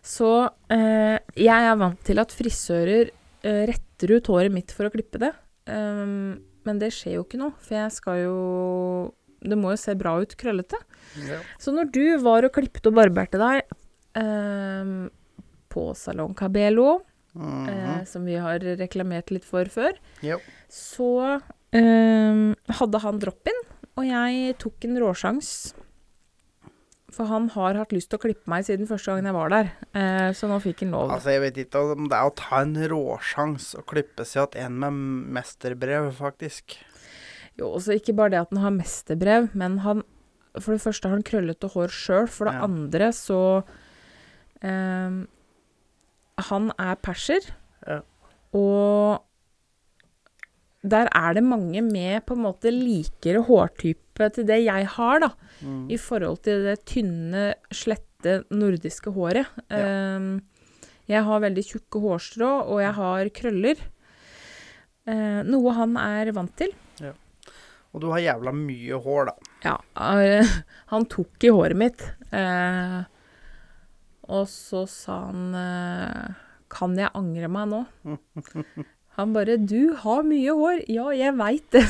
Så 0.05 0.27
eh, 0.71 1.17
jeg 1.39 1.69
er 1.71 1.79
vant 1.81 2.01
til 2.05 2.21
at 2.21 2.33
frisører 2.35 3.09
eh, 3.09 3.63
retter 3.69 4.13
ut 4.15 4.29
håret 4.29 4.53
mitt 4.53 4.71
for 4.75 4.85
å 4.87 4.93
klippe 4.93 5.21
det. 5.21 5.31
Um, 5.69 6.37
men 6.65 6.79
det 6.81 6.91
skjer 6.95 7.17
jo 7.17 7.23
ikke 7.25 7.39
nå, 7.41 7.51
for 7.61 7.75
jeg 7.77 7.91
skal 7.93 8.17
jo 8.23 8.37
Det 9.39 9.55
må 9.57 9.69
jo 9.73 9.77
se 9.79 9.93
bra 9.97 10.15
ut 10.21 10.33
krøllete. 10.39 10.77
Ja. 11.27 11.37
Så 11.61 11.71
når 11.75 11.91
du 11.95 12.03
var 12.23 12.43
og 12.47 12.51
klippet 12.57 12.87
og 12.89 12.95
barberte 12.97 13.39
deg 13.39 13.69
um, 14.19 15.07
på 15.71 15.89
Salon 15.95 16.33
Cabello, 16.35 17.01
Mhm. 17.37 17.67
eh, 17.69 18.03
som 18.09 18.25
vi 18.25 18.33
har 18.41 18.57
reklamert 18.79 19.29
litt 19.31 19.45
for 19.45 19.63
før, 19.69 19.93
Jo. 20.25 20.39
så 20.67 21.37
um, 21.71 22.55
hadde 22.67 22.99
han 23.03 23.19
drop-in, 23.21 23.59
og 23.99 24.07
jeg 24.07 24.55
tok 24.61 24.87
en 24.87 24.97
råsjans. 25.03 25.51
For 27.09 27.25
han 27.25 27.47
har 27.55 27.73
hatt 27.79 27.91
lyst 27.95 28.11
til 28.11 28.19
å 28.19 28.21
klippe 28.21 28.47
meg 28.51 28.63
siden 28.67 28.87
første 28.87 29.09
gangen 29.11 29.25
jeg 29.27 29.35
var 29.35 29.49
der, 29.51 29.71
eh, 29.97 30.29
så 30.37 30.47
nå 30.47 30.59
fikk 30.61 30.83
han 30.85 30.91
lov. 30.93 31.09
Altså, 31.15 31.31
jeg 31.33 31.41
vet 31.41 31.57
ikke 31.65 31.81
om 31.95 32.05
det 32.07 32.15
er 32.19 32.27
å 32.29 32.35
ta 32.37 32.59
en 32.61 32.75
råsjans 32.91 33.71
og 33.79 33.87
klippe 33.89 34.25
seg 34.29 34.43
at 34.45 34.55
en 34.61 34.77
med 34.83 34.99
mesterbrev, 35.39 36.11
faktisk. 36.19 36.77
Jo, 37.59 37.73
så 37.81 37.97
ikke 37.97 38.13
bare 38.15 38.35
det 38.35 38.39
at 38.45 38.53
han 38.53 38.61
har 38.63 38.77
mesterbrev, 38.77 39.49
men 39.57 39.79
han 39.83 40.05
For 40.59 40.73
det 40.73 40.81
første 40.81 41.05
har 41.05 41.13
han 41.13 41.23
krøllete 41.23 41.67
hår 41.71 41.91
sjøl, 41.93 42.27
for 42.27 42.45
det 42.49 42.55
Ja. 42.55 42.63
andre 42.65 43.09
så 43.13 43.63
eh, 44.65 45.17
Han 46.49 46.71
er 46.79 46.95
perser, 46.95 47.41
Ja. 47.87 48.01
og 48.53 49.21
der 50.81 51.09
er 51.11 51.35
det 51.35 51.43
mange 51.43 51.81
med 51.83 52.23
på 52.25 52.37
en 52.37 52.45
måte 52.45 52.71
likere 52.71 53.41
hårtype 53.43 54.29
til 54.35 54.47
det 54.47 54.61
jeg 54.63 54.87
har, 54.95 55.19
da. 55.25 55.29
Mm. 55.59 55.87
I 55.91 55.97
forhold 55.99 56.41
til 56.47 56.63
det 56.69 56.77
tynne, 56.87 57.53
slette 57.71 58.41
nordiske 58.51 59.11
håret. 59.15 59.49
Ja. 59.71 60.15
Um, 60.15 60.39
jeg 61.09 61.25
har 61.25 61.41
veldig 61.41 61.63
tjukke 61.65 61.99
hårstrå, 62.03 62.49
og 62.69 62.83
jeg 62.83 62.93
har 62.95 63.31
krøller. 63.35 63.81
Uh, 65.09 65.41
noe 65.47 65.73
han 65.75 65.97
er 65.99 66.31
vant 66.37 66.55
til. 66.59 66.75
Og 67.89 68.03
du 68.03 68.11
har 68.13 68.21
jævla 68.21 68.53
mye 68.53 68.99
hår, 69.01 69.31
da. 69.31 69.53
Ja, 69.65 69.77
eh, 70.13 70.51
han 70.93 71.07
tok 71.09 71.47
i 71.47 71.53
håret 71.53 71.79
mitt. 71.79 72.03
Uh, 72.29 73.01
og 74.29 74.45
så 74.45 74.83
sa 74.85 75.15
han 75.31 75.55
eh, 75.57 76.35
Kan 76.69 76.93
jeg 76.99 77.09
angre 77.17 77.47
meg 77.49 77.71
nå? 77.71 77.79
Han 79.19 79.33
bare 79.35 79.57
'Du 79.59 79.95
har 79.99 80.23
mye 80.23 80.53
hår.' 80.55 80.85
Ja, 80.87 81.09
jeg 81.11 81.35
veit 81.35 81.65
det. 81.75 81.83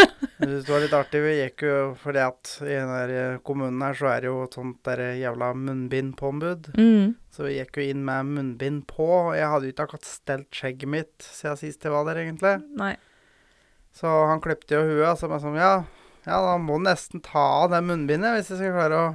Det 0.40 0.64
var 0.64 0.80
litt 0.80 0.94
artig. 0.96 1.20
Vi 1.20 1.34
gikk 1.36 1.62
jo 1.66 1.74
fordi 2.00 2.22
at 2.24 2.52
i 2.64 2.72
den 2.72 2.88
der 2.88 3.10
eh, 3.12 3.40
kommunen 3.44 3.82
her 3.84 3.96
så 3.98 4.06
er 4.08 4.22
det 4.24 4.30
jo 4.30 4.38
et 4.46 4.56
sånt 4.56 4.78
der 4.88 5.02
jævla 5.20 5.50
munnbindpåbud. 5.52 6.70
Mm. 6.80 7.10
Så 7.28 7.44
vi 7.44 7.58
gikk 7.58 7.76
jo 7.76 7.84
inn 7.92 8.06
med 8.06 8.30
munnbind 8.30 8.86
på. 8.88 9.04
og 9.04 9.36
Jeg 9.36 9.50
hadde 9.52 9.68
jo 9.68 9.74
ikke 9.74 9.86
akkurat 9.90 10.08
stelt 10.08 10.48
skjegget 10.56 10.88
mitt 10.88 11.26
siden 11.26 11.60
sist 11.60 11.84
jeg 11.84 11.92
var 11.92 12.08
der, 12.08 12.22
egentlig. 12.22 12.54
Nei. 12.80 12.94
Så 13.92 14.08
han 14.30 14.40
klipte 14.40 14.78
jo 14.78 14.86
huet, 14.88 15.20
så 15.20 15.28
bare 15.28 15.44
sånn 15.44 15.60
Ja, 15.60 15.74
ja, 16.24 16.38
da 16.46 16.56
må 16.62 16.78
du 16.80 16.86
nesten 16.88 17.20
ta 17.20 17.42
av 17.66 17.74
det 17.74 17.82
munnbindet 17.84 18.38
hvis 18.38 18.54
jeg 18.54 18.62
skal 18.62 18.78
klare 18.78 19.02
å 19.02 19.10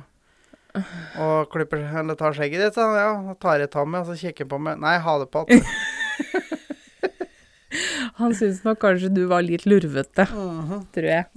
og 0.75 1.47
klipper, 1.53 1.79
eller 2.01 2.17
ta 2.19 2.33
skjegget 2.35 2.67
ditt. 2.67 2.77
Så 2.77 2.85
ja, 2.99 3.09
da 3.31 3.35
tar 3.39 3.63
jeg 3.63 3.71
ta 3.73 3.85
med, 3.87 4.03
og 4.03 4.11
så 4.11 4.19
kikker 4.19 4.45
han 4.45 4.51
på 4.51 4.61
meg. 4.67 4.81
Nei, 4.83 4.97
ha 5.01 5.17
det 5.21 5.29
på 5.33 5.45
igjen. 5.47 5.65
Han 8.19 8.35
syns 8.37 8.61
nok 8.63 8.79
kanskje 8.83 9.11
du 9.11 9.25
var 9.27 9.43
litt 9.43 9.65
lurvete, 9.67 10.25
tror 10.95 11.07
jeg. 11.09 11.27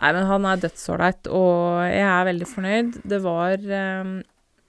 Nei, 0.00 0.10
men 0.16 0.24
han 0.26 0.48
er 0.48 0.60
dødsålreit, 0.62 1.28
og 1.28 1.84
jeg 1.86 2.06
er 2.08 2.26
veldig 2.30 2.48
fornøyd. 2.48 2.98
Det 3.12 3.20
var 3.22 3.60
um, 4.00 4.14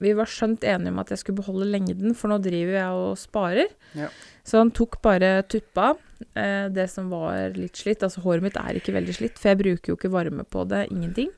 Vi 0.03 0.13
var 0.17 0.29
skjønt 0.29 0.65
enige 0.67 0.91
om 0.91 0.99
at 1.01 1.13
jeg 1.13 1.21
skulle 1.21 1.39
beholde 1.39 1.69
lengden, 1.71 2.13
for 2.17 2.31
nå 2.31 2.37
driver 2.43 2.77
jeg 2.77 3.01
og 3.05 3.19
sparer. 3.21 3.73
Ja. 3.97 4.09
Så 4.45 4.61
han 4.61 4.73
tok 4.75 4.97
bare 5.05 5.43
tuppa, 5.49 5.93
eh, 6.33 6.65
det 6.73 6.87
som 6.89 7.11
var 7.13 7.53
litt 7.57 7.77
slitt. 7.77 8.01
Altså 8.05 8.23
håret 8.25 8.43
mitt 8.45 8.57
er 8.57 8.79
ikke 8.79 8.95
veldig 8.97 9.13
slitt, 9.17 9.37
for 9.37 9.53
jeg 9.53 9.61
bruker 9.61 9.93
jo 9.93 9.97
ikke 9.99 10.13
varme 10.13 10.43
på 10.43 10.65
det, 10.69 10.87
ingenting. 10.93 11.29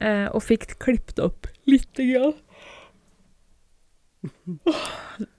Eh, 0.00 0.26
og 0.32 0.42
fikk 0.42 0.74
klippet 0.82 1.20
opp 1.22 1.48
lite 1.70 2.08
grann. 2.10 2.34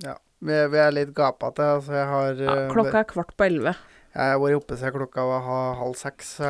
Ja. 0.00 0.14
Vi, 0.40 0.56
vi 0.72 0.78
er 0.80 0.92
litt 0.96 1.10
gapete. 1.14 1.66
Altså, 1.76 1.92
jeg 1.98 2.06
har 2.08 2.34
Ja, 2.40 2.54
eh, 2.66 2.70
klokka 2.72 3.00
er 3.02 3.08
kvart 3.10 3.34
på 3.36 3.44
elleve. 3.46 3.74
Jeg 4.10 4.32
har 4.32 4.40
vært 4.42 4.56
oppe 4.58 4.76
siden 4.80 4.94
klokka 4.96 5.22
var 5.28 5.44
halv 5.78 5.94
seks. 6.00 6.36
så 6.40 6.48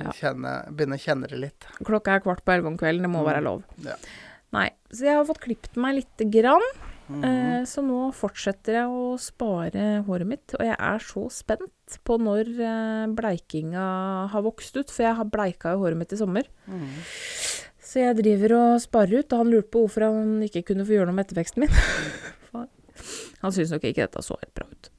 Jeg 0.00 0.14
kjenner, 0.18 0.64
begynner 0.74 0.98
å 0.98 1.04
kjenne 1.04 1.28
det 1.30 1.38
litt. 1.38 1.66
Klokka 1.86 2.16
er 2.16 2.20
kvart 2.24 2.42
på 2.44 2.54
elleve 2.56 2.66
om 2.72 2.78
kvelden, 2.80 3.02
det 3.06 3.10
må 3.12 3.20
Mm. 3.22 3.28
være 3.28 3.42
lov. 3.44 3.62
Ja. 3.84 3.94
Nei, 4.52 4.70
så 4.90 5.04
jeg 5.04 5.14
har 5.14 5.24
fått 5.28 5.40
klippet 5.44 5.76
meg 5.76 5.96
lite 6.02 6.24
grann. 6.30 6.64
Mhm. 7.08 7.24
Eh, 7.24 7.62
så 7.64 7.80
nå 7.84 8.12
fortsetter 8.12 8.72
jeg 8.74 8.88
å 8.88 9.18
spare 9.18 10.04
håret 10.04 10.26
mitt, 10.26 10.54
og 10.58 10.60
jeg 10.60 10.76
er 10.78 10.98
så 10.98 11.30
spent 11.30 11.98
på 12.04 12.18
når 12.20 12.48
eh, 12.60 13.06
bleikinga 13.14 14.28
har 14.28 14.42
vokst 14.42 14.76
ut, 14.76 14.90
for 14.90 15.02
jeg 15.04 15.14
har 15.16 15.24
bleika 15.24 15.72
jo 15.72 15.84
håret 15.84 15.96
mitt 15.96 16.12
i 16.12 16.16
sommer. 16.16 16.42
Mhm. 16.66 16.88
Så 17.80 18.00
jeg 18.02 18.16
driver 18.16 18.52
og 18.58 18.80
sparer 18.80 19.20
ut, 19.20 19.32
og 19.32 19.38
han 19.38 19.50
lurte 19.52 19.70
på 19.70 19.86
hvorfor 19.86 20.02
han 20.04 20.42
ikke 20.42 20.64
kunne 20.66 20.84
få 20.84 20.92
gjøre 20.98 21.06
noe 21.06 21.14
med 21.14 21.26
etterveksten 21.28 21.58
min. 21.64 21.68
Han 23.42 23.54
syns 23.54 23.72
nok 23.74 23.84
ikke 23.86 24.04
dette 24.06 24.22
så 24.24 24.38
helt 24.40 24.54
bra 24.58 24.66
ut. 24.70 24.90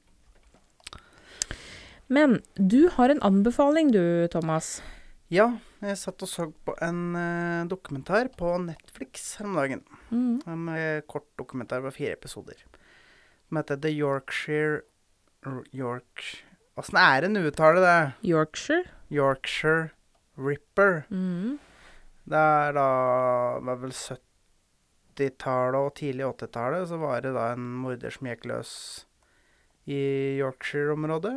Men 2.10 2.40
du 2.56 2.88
har 2.96 3.12
en 3.12 3.22
anbefaling 3.22 3.92
du, 3.94 4.02
Thomas. 4.32 4.80
Ja, 5.30 5.46
jeg 5.78 5.98
satt 6.00 6.24
og 6.26 6.28
så 6.28 6.48
på 6.66 6.74
en 6.82 7.14
uh, 7.14 7.68
dokumentar 7.70 8.32
på 8.34 8.56
Netflix 8.64 9.36
her 9.38 9.46
om 9.46 9.54
dagen. 9.60 9.84
Mm. 10.10 10.40
En 10.50 10.64
uh, 10.72 11.04
kort 11.06 11.28
dokumentar 11.38 11.84
på 11.84 11.92
fire 12.00 12.16
episoder. 12.18 12.58
Som 13.46 13.60
heter 13.60 13.78
The 13.78 13.92
Yorkshire 13.94 14.82
York... 15.72 16.44
Åssen 16.78 16.98
er 16.98 17.22
det 17.22 17.30
en 17.30 17.44
uttale 17.44 17.80
det? 17.84 17.96
Yorkshire. 18.26 18.90
Yorkshire 19.12 19.90
Ripper. 20.40 21.04
Mm. 21.10 21.58
Det 22.30 22.38
er 22.40 22.74
da 22.74 22.88
det 23.58 23.66
var 23.68 23.80
vel 23.84 23.94
70-tallet 25.20 25.80
og 25.80 25.94
tidlig 25.98 26.24
80-tallet, 26.26 26.88
så 26.88 26.96
var 27.00 27.20
det 27.24 27.34
da 27.36 27.52
en 27.52 27.66
morder 27.84 28.10
som 28.14 28.26
gikk 28.30 28.46
løs 28.48 28.72
i 29.90 30.00
Yorkshire-området. 30.40 31.34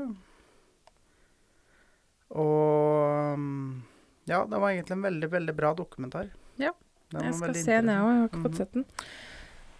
Og 2.33 3.37
mm, 3.37 3.83
ja, 4.29 4.41
det 4.49 4.59
var 4.61 4.71
egentlig 4.73 4.95
en 4.97 5.05
veldig, 5.05 5.29
veldig 5.35 5.55
bra 5.57 5.73
dokumentar. 5.77 6.31
Ja. 6.61 6.71
Den 7.13 7.27
Jeg 7.29 7.35
skal 7.37 7.55
se 7.59 7.75
den, 7.77 7.91
jeg 7.93 8.01
òg. 8.01 8.09
Jeg 8.09 8.19
har 8.21 8.27
ikke 8.29 8.37
Mhm. 8.41 8.45
fått 8.47 8.57
sett 8.57 8.73
den. 8.73 8.85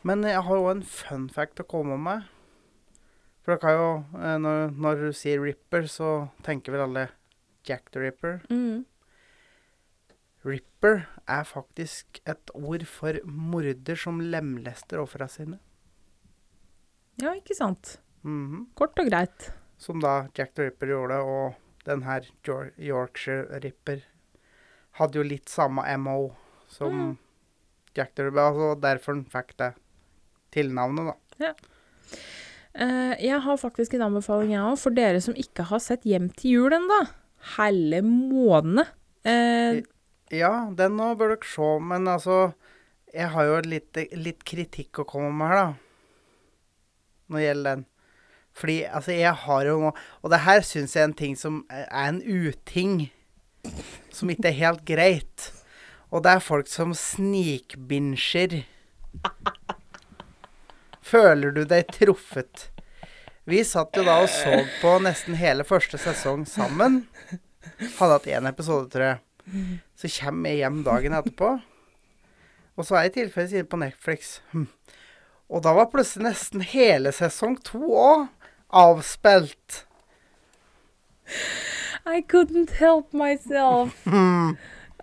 Men 0.04 0.24
jeg 0.24 0.42
har 0.44 0.56
òg 0.58 0.72
en 0.72 0.84
fun 0.84 1.30
fact 1.30 1.60
å 1.60 1.68
komme 1.68 1.98
med. 1.98 2.24
For 3.44 3.56
dere 3.56 3.60
kan 3.60 3.72
jo, 3.78 4.06
eh, 4.20 4.38
når, 4.38 4.72
når 4.78 4.96
du 5.02 5.12
sier 5.14 5.42
Ripper, 5.42 5.82
så 5.88 6.30
tenker 6.44 6.72
vel 6.72 6.82
alle 6.82 7.10
Jack 7.66 7.90
the 7.92 8.00
Ripper. 8.00 8.42
Mm. 8.50 8.86
Ripper 10.44 11.06
er 11.28 11.44
faktisk 11.48 12.20
et 12.28 12.52
ord 12.54 12.84
for 12.90 13.20
morder 13.24 14.00
som 14.00 14.20
lemlester 14.20 15.00
ofra 15.00 15.30
sine. 15.32 15.60
Ja, 17.22 17.34
ikke 17.36 17.56
sant. 17.56 18.00
Mm 18.24 18.52
-hmm. 18.52 18.66
Kort 18.76 19.00
og 19.00 19.06
greit. 19.08 19.52
Som 19.78 20.00
da 20.00 20.28
Jack 20.36 20.54
the 20.56 20.64
Ripper 20.66 20.88
gjorde, 20.88 21.20
og 21.20 21.54
den 21.86 22.04
her 22.04 22.22
Yorkshire 22.80 23.60
Ripper 23.64 24.02
hadde 24.92 25.18
jo 25.18 25.24
litt 25.24 25.50
samme 25.50 25.98
MO 25.98 26.36
som 26.68 26.92
Mm. 26.94 27.18
Jack 27.96 28.16
the 28.16 28.24
Ripper. 28.24 28.40
Altså 28.40 28.82
derfor 28.82 29.14
han 29.14 29.26
fikk 29.26 29.58
det 29.58 29.74
tilnavnet, 30.52 31.14
da. 31.40 31.54
Eh, 32.76 33.16
jeg 33.22 33.40
har 33.42 33.58
faktisk 33.58 33.94
en 33.94 34.02
anbefaling, 34.02 34.52
jeg 34.52 34.62
òg, 34.62 34.78
for 34.82 34.90
dere 34.90 35.22
som 35.22 35.36
ikke 35.38 35.64
har 35.70 35.80
sett 35.80 36.04
Hjem 36.04 36.30
til 36.34 36.52
jul 36.52 36.74
ennå. 36.74 37.08
Helle 37.58 38.02
måne. 38.02 38.88
Eh, 39.24 39.84
Ja, 40.32 40.70
den 40.72 40.96
nå 40.98 41.14
bør 41.20 41.36
dere 41.36 41.48
se, 41.48 41.72
men 41.84 42.08
altså 42.08 42.54
Jeg 43.14 43.30
har 43.30 43.46
jo 43.46 43.58
litt, 43.70 43.98
litt 44.18 44.44
kritikk 44.44 45.04
å 45.04 45.06
komme 45.06 45.30
med 45.38 45.52
her, 45.52 45.60
da. 45.60 45.74
Når 47.30 47.38
det 47.38 47.44
gjelder 47.46 47.70
den. 47.70 47.84
Fordi 48.54 48.78
altså, 48.86 49.12
jeg 49.18 49.34
har 49.44 49.66
jo 49.66 49.76
nå 49.82 49.92
Og 50.22 50.32
det 50.34 50.40
her 50.46 50.62
syns 50.66 50.96
jeg 50.96 51.04
er 51.04 51.10
en 51.10 51.18
ting 51.18 51.36
som 51.38 51.64
er 51.70 52.08
en 52.08 52.22
uting. 52.22 53.12
Som 54.14 54.34
ikke 54.34 54.50
er 54.50 54.60
helt 54.60 54.86
greit. 54.86 55.50
Og 56.14 56.24
det 56.26 56.36
er 56.36 56.46
folk 56.46 56.70
som 56.70 56.94
snikbinsjer. 56.98 58.64
Føler 61.02 61.54
du 61.54 61.64
deg 61.70 61.90
truffet? 61.94 62.70
Vi 63.50 63.64
satt 63.68 63.98
jo 63.98 64.06
da 64.08 64.22
og 64.24 64.30
så 64.32 64.62
på 64.80 64.94
nesten 65.04 65.36
hele 65.36 65.66
første 65.68 66.00
sesong 66.00 66.46
sammen. 66.48 67.02
Hadde 67.98 68.14
hatt 68.14 68.30
én 68.30 68.48
episode, 68.48 68.88
tror 68.94 69.08
jeg. 69.08 69.22
Så 69.96 70.08
kommer 70.20 70.50
jeg 70.50 70.58
hjem 70.64 70.84
dagen 70.86 71.14
etterpå. 71.14 71.50
Og 72.78 72.86
så 72.88 72.96
er 72.98 73.02
jeg 73.08 73.14
tilfeldigvis 73.18 73.60
inne 73.60 73.70
på 73.70 73.78
Netflix. 73.82 74.40
Hm. 74.54 74.68
Og 75.54 75.62
da 75.64 75.74
var 75.78 75.90
plutselig 75.92 76.24
nesten 76.30 76.62
hele 76.66 77.12
sesong 77.14 77.60
to 77.68 77.82
òg 77.94 78.28
avspilt. 78.74 79.84
I 82.06 82.22
couldn't 82.22 82.72
help 82.80 83.14
myself. 83.14 83.94
Hm. 84.10 84.58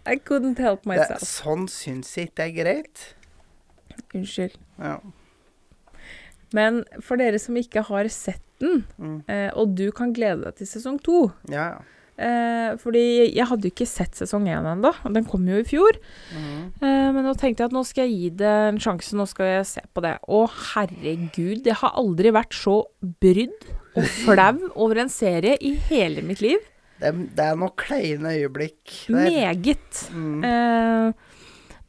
I 0.06 0.16
couldn't 0.16 0.58
help 0.58 0.82
Det, 0.82 0.88
myself. 0.96 1.22
sånn 1.28 1.66
syns 1.68 2.14
jeg 2.16 2.30
ikke 2.30 2.46
er 2.48 2.52
greit. 2.56 3.02
Unnskyld. 4.16 4.54
Ja. 4.80 4.96
Men 6.56 6.80
for 7.04 7.20
dere 7.20 7.38
som 7.38 7.54
ikke 7.60 7.82
har 7.86 8.08
sett 8.10 8.42
den, 8.60 8.86
Mm. 8.98 9.22
eh, 9.28 9.50
og 9.54 9.74
du 9.76 9.90
kan 9.92 10.12
glede 10.12 10.42
deg 10.44 10.56
til 10.56 10.66
sesong 10.66 10.98
to 11.04 11.30
Ja, 11.48 11.68
ja. 11.76 11.78
Eh, 12.20 12.70
Fordi 12.80 13.04
jeg 13.32 13.46
hadde 13.48 13.68
jo 13.68 13.72
ikke 13.74 13.88
sett 13.88 14.18
sesong 14.18 14.48
én 14.50 14.66
ennå, 14.68 14.92
den 15.14 15.26
kom 15.28 15.46
jo 15.48 15.60
i 15.60 15.66
fjor. 15.66 15.98
Mm. 16.34 16.64
Eh, 16.80 17.08
men 17.16 17.24
nå 17.26 17.34
tenkte 17.40 17.64
jeg 17.64 17.70
at 17.70 17.76
nå 17.76 17.84
skal 17.88 18.06
jeg 18.06 18.16
gi 18.16 18.32
det 18.42 18.54
en 18.70 18.80
sjanse, 18.82 19.16
nå 19.18 19.26
skal 19.30 19.50
jeg 19.54 19.68
se 19.72 19.84
på 19.94 20.04
det. 20.04 20.16
Å 20.20 20.42
herregud, 20.74 21.64
jeg 21.66 21.78
har 21.82 21.96
aldri 22.00 22.34
vært 22.36 22.56
så 22.56 22.82
brydd 23.22 23.70
og 23.98 24.06
flau 24.20 24.70
over 24.76 25.02
en 25.02 25.12
serie 25.12 25.56
i 25.64 25.74
hele 25.88 26.22
mitt 26.26 26.44
liv. 26.44 26.60
Det, 27.00 27.10
det 27.36 27.44
er 27.46 27.58
noen 27.58 27.74
kleine 27.80 28.34
øyeblikk 28.36 28.94
der. 29.08 29.30
Meget. 29.32 30.04
Mm. 30.12 30.44
Eh, 30.44 31.28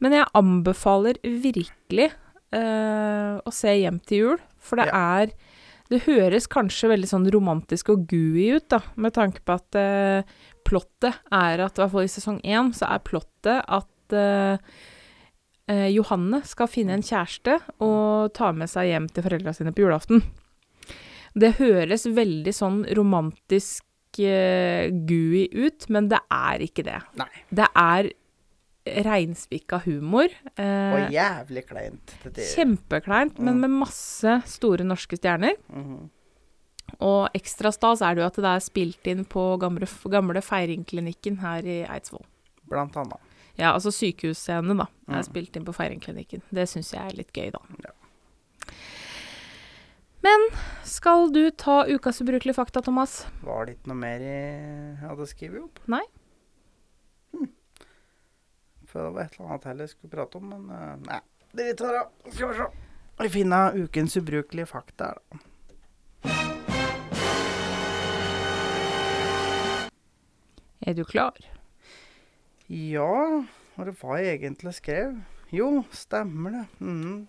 men 0.02 0.18
jeg 0.18 0.30
anbefaler 0.38 1.20
virkelig 1.22 2.10
eh, 2.56 3.36
å 3.38 3.54
se 3.54 3.76
Hjem 3.78 4.00
til 4.08 4.24
jul, 4.24 4.46
for 4.62 4.82
det 4.82 4.88
er 4.90 5.34
Det 5.92 6.06
høres 6.06 6.48
kanskje 6.52 6.94
veldig 6.94 7.10
sånn 7.10 7.28
romantisk 7.34 7.92
og 7.92 8.06
gooey 8.08 8.56
ut, 8.56 8.70
da, 8.72 8.80
med 8.96 9.16
tanke 9.18 9.44
på 9.44 9.58
at 9.58 9.78
eh, 9.80 10.24
plottet 10.68 11.20
er 11.28 11.66
at, 11.66 11.76
i 11.76 11.84
hvert 11.84 11.94
fall 11.98 12.08
i 12.08 12.12
sesong 12.12 12.40
én, 12.48 12.72
så 12.76 12.88
er 12.94 13.04
plottet 13.04 13.60
at 13.60 14.16
eh, 14.16 14.78
eh, 15.68 15.90
Johanne 15.92 16.44
skal 16.48 16.72
finne 16.72 16.96
en 16.96 17.04
kjæreste 17.04 17.58
og 17.84 18.32
ta 18.38 18.54
med 18.56 18.72
seg 18.72 18.88
hjem 18.94 19.12
til 19.12 19.28
foreldra 19.28 19.56
sine 19.58 19.76
på 19.76 19.84
julaften. 19.84 20.24
Det 21.36 21.56
høres 21.60 22.08
veldig 22.08 22.54
sånn 22.56 22.82
romantisk 22.96 24.24
eh, 24.24 24.88
gooey 24.92 25.48
ut, 25.52 25.88
men 25.92 26.08
det 26.12 26.24
er 26.32 26.64
ikke 26.64 26.88
det. 26.88 27.00
Nei. 27.20 27.32
Det 27.52 27.68
er 27.68 28.14
reinspikka 28.86 29.82
humor. 29.86 30.30
Eh, 30.58 30.94
Og 30.96 31.12
jævlig 31.14 31.66
kleint. 31.70 32.16
Kjempekleint, 32.56 33.38
mm. 33.38 33.44
men 33.46 33.56
Mm. 33.56 33.60
med 33.62 33.70
masse 33.86 34.42
store 34.46 34.84
norske 34.84 35.18
stjerner. 35.20 35.56
Mhm. 35.70 36.10
Og 37.00 37.30
ekstra 37.34 37.72
stas 37.72 38.02
er 38.02 38.16
det 38.16 38.22
jo 38.22 38.28
at 38.28 38.36
det 38.36 38.46
er 38.46 38.60
spilt 38.60 39.08
inn 39.08 39.24
på 39.26 39.58
gamle, 39.60 39.88
gamle 40.12 40.42
Feiringklinikken 40.44 41.38
her 41.40 41.62
i 41.64 41.86
Eidsvoll. 41.88 42.26
Blant 42.68 42.96
annet. 42.98 43.20
Ja, 43.58 43.74
altså 43.74 43.92
sykehusscene, 43.92 44.76
da, 44.78 44.88
er 45.08 45.22
Mm. 45.22 45.24
spilt 45.24 45.56
inn 45.56 45.64
på 45.66 45.74
Feiringklinikken. 45.74 46.42
Det 46.52 46.68
syns 46.68 46.92
jeg 46.92 47.02
er 47.02 47.16
litt 47.16 47.32
gøy, 47.34 47.52
da. 47.52 47.60
Ja. 47.84 47.92
Men 50.24 50.40
skal 50.86 51.32
du 51.34 51.50
ta 51.52 51.84
ukas 51.90 52.22
ubrukelige 52.22 52.54
fakta, 52.56 52.82
Thomas? 52.84 53.26
Var 53.44 53.66
det 53.66 53.78
ikke 53.78 53.88
noe 53.88 53.98
mer 53.98 54.20
jeg 54.20 54.98
hadde 55.02 55.26
skrevet 55.32 55.64
opp? 55.64 55.80
Nei. 55.88 56.04
For 58.92 59.06
det 59.08 59.14
var 59.16 59.24
et 59.24 59.38
eller 59.38 59.50
annet 59.50 59.68
heller 59.70 59.88
jeg 59.88 59.94
skulle 59.96 60.12
prate 60.12 60.40
om, 60.42 60.50
men 60.52 60.68
uh, 60.68 60.96
nei. 61.08 61.22
Drit 61.56 61.84
i 61.84 61.94
det. 61.96 62.04
Skal 62.36 62.52
vi 62.52 62.60
se. 62.60 62.68
Vi 63.22 63.30
finner 63.30 63.78
ukens 63.78 64.18
ubrukelige 64.20 64.68
fakta 64.68 65.12
her, 65.12 65.18
da. 65.32 65.40
Er 70.82 70.96
du 70.98 71.04
klar? 71.06 71.38
Ja, 72.68 73.44
hva 73.76 73.86
det 73.86 73.94
var 74.02 74.18
jeg 74.18 74.40
egentlig 74.40 74.74
skrev? 74.74 75.20
Jo, 75.54 75.84
stemmer 75.94 76.56
det. 76.56 76.64
Mm. 76.82 77.28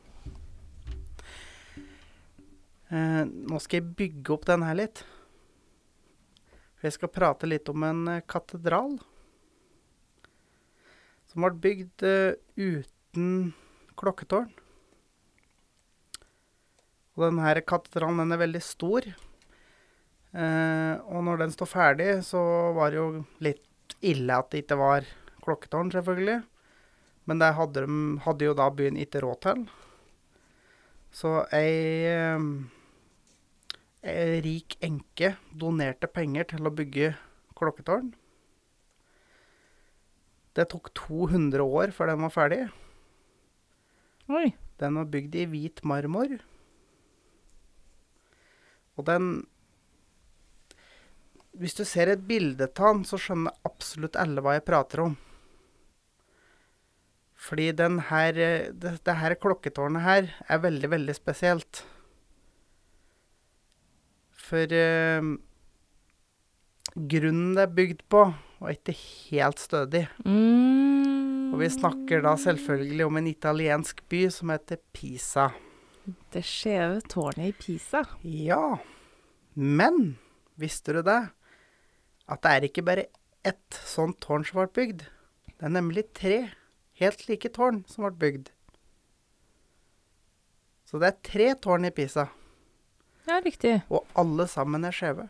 Eh, 2.92 3.22
nå 3.27 3.61
skal 3.61 3.81
jeg 3.81 3.94
bygge 3.98 4.35
opp 4.35 4.46
den 4.48 4.64
her 4.66 4.77
litt. 4.79 5.05
Jeg 6.83 6.96
skal 6.96 7.12
prate 7.12 7.48
litt 7.48 7.68
om 7.72 7.85
en 7.87 8.03
eh, 8.11 8.25
katedral. 8.29 8.96
Som 11.33 11.47
ble 11.47 11.57
bygd 11.64 12.05
eh, 12.05 12.35
uten 12.61 13.55
klokketårn. 13.97 14.51
Og 17.16 17.25
denne 17.25 17.53
katedralen 17.64 18.21
den 18.21 18.35
er 18.37 18.40
veldig 18.42 18.61
stor. 18.64 19.07
Eh, 20.33 20.95
og 21.09 21.25
når 21.25 21.42
den 21.42 21.55
står 21.57 21.68
ferdig, 21.68 22.11
så 22.29 22.40
var 22.77 22.92
det 22.92 23.01
jo 23.01 23.09
litt 23.45 23.97
ille 24.05 24.37
at 24.37 24.53
det 24.53 24.64
ikke 24.66 24.81
var 24.81 25.09
klokketårn, 25.45 25.92
selvfølgelig. 25.97 26.42
Men 27.29 27.40
det 27.40 27.53
hadde, 27.57 27.85
de, 27.87 27.99
hadde 28.25 28.49
jo 28.49 28.55
da 28.59 28.68
byen 28.75 29.01
ikke 29.01 29.25
råd 29.25 29.42
til. 29.49 29.66
Så 31.12 31.35
ei, 31.57 32.09
eh, 32.12 32.40
ei 34.12 34.40
rik 34.45 34.77
enke 34.85 35.37
donerte 35.57 36.12
penger 36.12 36.53
til 36.53 36.68
å 36.68 36.77
bygge 36.77 37.14
klokketårn. 37.57 38.12
Det 40.57 40.69
tok 40.73 40.91
200 40.99 41.65
år 41.65 41.93
før 41.97 42.12
den 42.12 42.25
var 42.27 42.35
ferdig. 42.35 42.62
Oi. 44.33 44.53
Den 44.83 44.99
var 44.99 45.11
bygd 45.12 45.37
i 45.38 45.47
hvit 45.49 45.83
marmor. 45.87 46.37
Og 48.99 49.07
den 49.09 49.33
Hvis 51.53 51.77
du 51.77 51.85
ser 51.85 52.09
et 52.09 52.23
bilde 52.25 52.65
av 52.65 52.95
den, 52.97 53.05
så 53.05 53.19
skjønner 53.21 53.53
absolutt 53.69 54.17
alle 54.17 54.41
hva 54.41 54.55
jeg 54.57 54.65
prater 54.65 55.03
om. 55.05 55.17
Fordi 57.37 57.67
den 57.77 57.99
her 58.09 58.33
det, 58.33 58.95
det 59.05 59.17
her 59.21 59.35
klokketårnet 59.37 60.05
her 60.05 60.31
er 60.49 60.62
veldig, 60.62 60.91
veldig 60.95 61.15
spesielt. 61.19 61.83
For 64.33 64.73
eh, 64.79 65.29
grunnen 66.97 67.53
det 67.59 67.67
er 67.67 67.77
bygd 67.77 68.03
på, 68.09 68.25
var 68.62 68.75
ikke 68.77 68.94
helt 68.96 69.59
stødig. 69.62 70.05
Mm. 70.25 71.53
Og 71.53 71.59
vi 71.61 71.68
snakker 71.75 72.22
da 72.25 72.33
selvfølgelig 72.40 73.05
om 73.07 73.18
en 73.20 73.27
italiensk 73.29 74.01
by 74.09 74.22
som 74.33 74.53
heter 74.55 74.81
Pisa. 74.96 75.51
Det 76.33 76.42
skjeve 76.46 77.03
tårnet 77.12 77.51
i 77.51 77.53
Pisa. 77.59 78.01
Ja, 78.25 78.79
men 79.55 80.16
visste 80.59 80.94
du 80.96 81.03
det? 81.07 81.20
At 82.31 82.42
det 82.42 82.55
er 82.57 82.66
ikke 82.70 82.85
bare 82.87 83.05
ett 83.44 83.79
sånt 83.85 84.20
tårn 84.22 84.46
som 84.46 84.62
ble 84.62 84.68
bygd. 84.79 85.05
Det 85.53 85.68
er 85.68 85.75
nemlig 85.77 86.07
tre 86.16 86.37
helt 87.03 87.27
like 87.29 87.51
tårn 87.55 87.83
som 87.90 88.07
ble 88.07 88.14
bygd. 88.22 88.51
Så 90.88 91.01
det 91.03 91.09
er 91.12 91.20
tre 91.25 91.46
tårn 91.64 91.87
i 91.88 91.92
Pisa, 91.94 92.27
Ja, 93.27 93.38
riktig. 93.44 93.83
og 93.88 94.07
alle 94.18 94.46
sammen 94.51 94.85
er 94.85 94.92
skjeve. 94.94 95.29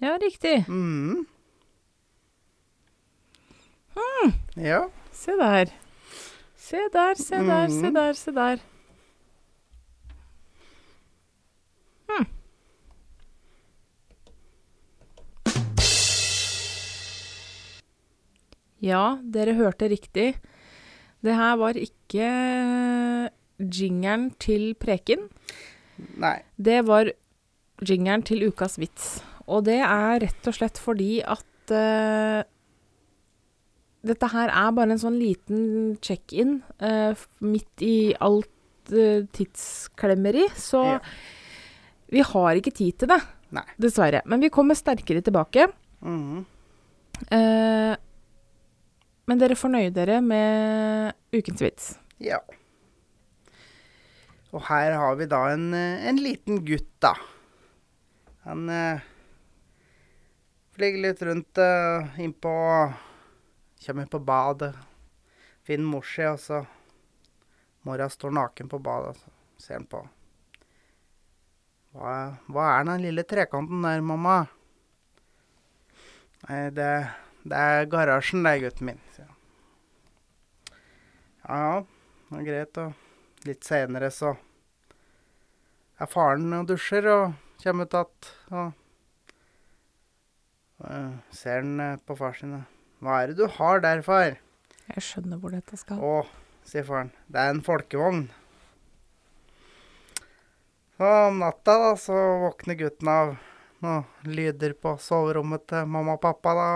Ja, 0.00 0.18
riktig. 0.22 0.68
Mhm. 0.68 1.26
Ja, 4.56 4.88
Se 5.12 5.32
der. 5.38 5.66
Se 6.56 6.76
der, 6.92 7.14
se 7.14 7.36
der, 7.36 7.68
se 7.68 7.82
Mhm. 7.86 7.94
der, 7.94 8.12
se 8.14 8.30
der. 8.32 8.58
Hm. 12.08 12.24
Ja, 18.84 19.18
dere 19.22 19.54
hørte 19.56 19.88
riktig. 19.88 20.34
Det 21.24 21.34
her 21.38 21.54
var 21.56 21.76
ikke 21.80 22.26
jingeren 23.58 24.26
til 24.42 24.74
Preken. 24.80 25.28
Nei. 26.20 26.40
Det 26.60 26.82
var 26.88 27.08
jingeren 27.88 28.24
til 28.26 28.44
ukas 28.50 28.76
vits. 28.82 29.22
Og 29.48 29.64
det 29.66 29.80
er 29.84 30.20
rett 30.24 30.46
og 30.48 30.54
slett 30.56 30.78
fordi 30.80 31.18
at 31.22 31.72
uh, 31.74 32.42
dette 34.04 34.28
her 34.32 34.48
er 34.52 34.72
bare 34.76 34.94
en 34.94 35.00
sånn 35.00 35.18
liten 35.20 35.96
check-in 36.04 36.58
uh, 36.80 37.12
midt 37.44 37.84
i 37.84 37.96
alt 38.24 38.50
uh, 38.92 39.24
tidsklemmeri. 39.36 40.46
Så 40.56 40.82
Ja. 40.84 40.98
vi 42.12 42.20
har 42.24 42.60
ikke 42.60 42.74
tid 42.76 42.98
til 43.00 43.08
det, 43.14 43.20
Nei. 43.56 43.64
dessverre. 43.80 44.20
Men 44.26 44.40
vi 44.44 44.48
kommer 44.52 44.74
sterkere 44.78 45.22
tilbake. 45.24 45.68
Eh, 47.32 47.94
men 49.24 49.38
dere 49.40 49.56
får 49.56 49.70
nøye 49.72 49.92
dere 49.94 50.18
med 50.20 51.14
ukens 51.32 51.62
vits. 51.64 51.86
Ja. 52.20 52.40
Og 54.52 54.60
her 54.68 54.92
har 55.00 55.16
vi 55.18 55.26
da 55.30 55.40
en, 55.54 55.72
eh, 55.74 56.04
en 56.10 56.18
liten 56.20 56.60
gutt, 56.66 56.90
da. 57.00 57.14
Han 58.44 58.68
eh, 58.68 59.00
flyger 60.74 61.02
litt 61.02 61.22
rundt 61.22 61.58
uh, 61.58 62.20
innpå 62.20 62.54
Kommer 63.84 64.06
på 64.06 64.18
badet. 64.18 64.72
Finner 65.62 65.84
mor 65.84 66.04
si, 66.08 66.24
og 66.24 66.38
så 66.40 66.62
Mora 67.84 68.08
står 68.08 68.32
naken 68.32 68.68
på 68.72 68.78
badet, 68.80 69.18
og 69.20 69.60
ser 69.60 69.76
han 69.76 69.84
på. 69.84 70.00
Hva, 71.92 72.14
hva 72.48 72.68
er 72.78 72.86
den 72.88 73.04
lille 73.04 73.26
trekanten 73.28 73.84
der, 73.84 74.00
mamma? 74.00 74.38
Nei, 76.46 76.62
det, 76.72 76.88
det 77.44 77.60
er 77.60 77.90
garasjen, 77.92 78.46
det, 78.46 78.54
gutten 78.64 78.88
min. 78.88 79.04
Ja, 79.20 79.28
ja. 81.44 81.84
Det 82.30 82.40
er 82.40 82.48
greit. 82.48 82.80
Og 82.80 83.44
litt 83.48 83.68
senere 83.68 84.08
så 84.12 84.32
er 86.00 86.10
faren 86.10 86.56
og 86.56 86.72
dusjer 86.72 87.10
og 87.12 87.36
kommer 87.62 87.84
ut 87.84 87.94
att. 87.94 88.32
Eh, 90.82 91.10
ser 91.30 91.62
han 91.62 91.80
eh, 91.80 91.96
på 92.06 92.16
far 92.18 92.34
sin. 92.38 92.56
Hva 93.04 93.20
er 93.22 93.30
det 93.30 93.38
du 93.38 93.46
har 93.58 93.82
der, 93.84 94.02
far? 94.02 94.38
Jeg 94.90 95.04
skjønner 95.06 95.40
hvor 95.40 95.54
dette 95.54 95.78
skal. 95.78 96.00
Å, 96.02 96.24
sier 96.66 96.86
faren. 96.88 97.12
Det 97.30 97.40
er 97.40 97.54
en 97.54 97.62
folkevogn. 97.64 98.26
Så 100.94 101.10
om 101.28 101.40
natta 101.42 101.74
da, 101.80 101.90
så 101.98 102.18
våkner 102.44 102.78
gutten 102.78 103.10
av 103.10 103.34
noen 103.84 104.04
lyder 104.30 104.76
på 104.78 104.94
soverommet 105.02 105.66
til 105.70 105.90
mamma 105.90 106.16
og 106.18 106.22
pappa. 106.22 106.54
da. 106.58 106.68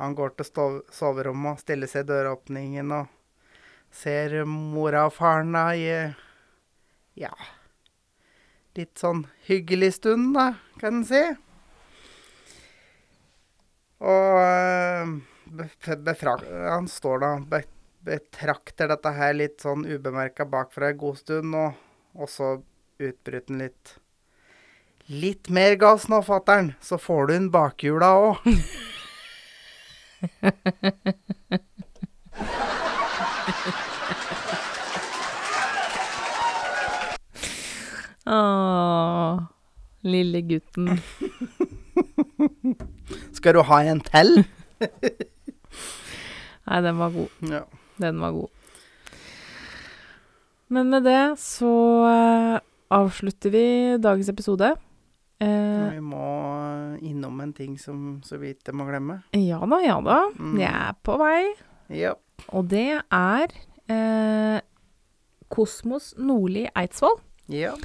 Han 0.00 0.14
går 0.14 0.36
til 0.36 0.48
stov 0.48 0.78
soverommet 0.92 1.56
og 1.56 1.62
stiller 1.64 1.90
seg 1.90 2.06
i 2.06 2.10
døråpningen 2.12 2.94
og 2.98 3.12
ser 3.94 4.42
mora 4.46 5.06
og 5.08 5.14
faren 5.16 5.54
da 5.56 5.68
i 5.74 5.86
ja 7.16 7.32
litt 8.76 9.00
sånn 9.00 9.22
hyggelig 9.48 9.94
stund, 9.96 10.34
da, 10.36 10.50
kan 10.80 11.00
en 11.00 11.06
si. 11.08 11.22
Og 14.04 14.40
eh, 14.42 15.08
han 16.68 16.88
står 16.88 17.18
da 17.22 17.32
be 17.40 17.62
betrakter 18.06 18.86
dette 18.92 19.10
her 19.16 19.32
litt 19.34 19.64
sånn 19.64 19.82
ubemerka 19.82 20.44
bakfra 20.46 20.92
en 20.92 20.98
god 21.00 21.16
stund, 21.18 21.54
og, 21.58 21.72
og 22.14 22.28
så 22.30 22.62
utbryter 23.02 23.50
han 23.50 23.58
litt. 23.64 23.96
Litt 25.10 25.50
mer 25.50 25.74
gass 25.74 26.06
nå, 26.10 26.20
fatter'n, 26.22 26.74
så 26.78 26.98
får 27.02 27.26
du 27.26 27.34
en 27.34 27.50
bakhjula 27.50 28.14
òg. 28.14 28.46
Åh, 38.26 39.42
lille 40.02 40.40
gutten. 40.46 40.94
Skal 43.46 43.54
du 43.54 43.62
ha 43.62 43.76
en 43.86 44.00
til? 44.02 44.40
Nei, 46.66 46.78
den 46.82 46.96
var 46.98 47.12
god. 47.14 47.34
Ja. 47.46 47.60
Den 48.02 48.16
var 48.18 48.32
god. 48.34 48.48
Men 50.74 50.88
med 50.90 51.04
det 51.06 51.20
så 51.38 51.68
eh, 52.08 52.56
avslutter 52.90 53.52
vi 53.54 53.62
dagens 54.02 54.32
episode. 54.32 54.72
Eh, 55.38 55.84
Vi 55.94 56.02
må 56.02 56.24
innom 57.06 57.38
en 57.44 57.52
ting 57.54 57.76
som 57.78 58.16
så 58.26 58.40
vidt 58.42 58.66
jeg 58.66 58.74
må 58.74 58.88
glemme. 58.90 59.20
ja 59.30 59.60
da, 59.62 59.78
ja 59.86 60.00
da. 60.02 60.18
Mm. 60.42 60.58
Jeg 60.64 60.74
er 60.74 60.98
på 61.06 61.14
vei. 61.22 61.54
Ja. 62.02 62.16
Og 62.50 62.66
det 62.74 62.98
er 62.98 63.46
eh, 63.86 64.58
Kosmos 65.54 66.16
Nordli 66.18 66.66
Eidsvoll. 66.74 67.20
ja. 67.46 67.78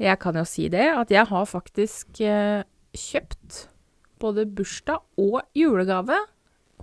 Jeg 0.00 0.16
kan 0.20 0.36
jo 0.36 0.44
si 0.48 0.68
det, 0.72 0.86
at 0.96 1.10
jeg 1.12 1.24
har 1.28 1.44
faktisk 1.44 2.20
eh, 2.24 2.62
kjøpt 2.96 3.66
både 4.20 4.46
bursdag 4.46 5.00
og 5.20 5.40
julegave 5.56 6.18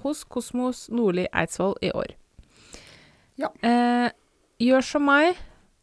hos 0.03 0.23
Kosmos 0.29 0.87
Nordli 0.93 1.27
Eidsvoll 1.33 1.75
i 1.85 1.91
år. 1.95 2.15
Ja. 3.37 3.51
Eh, 3.61 4.09
gjør 4.61 4.85
som 4.85 5.07
meg. 5.09 5.37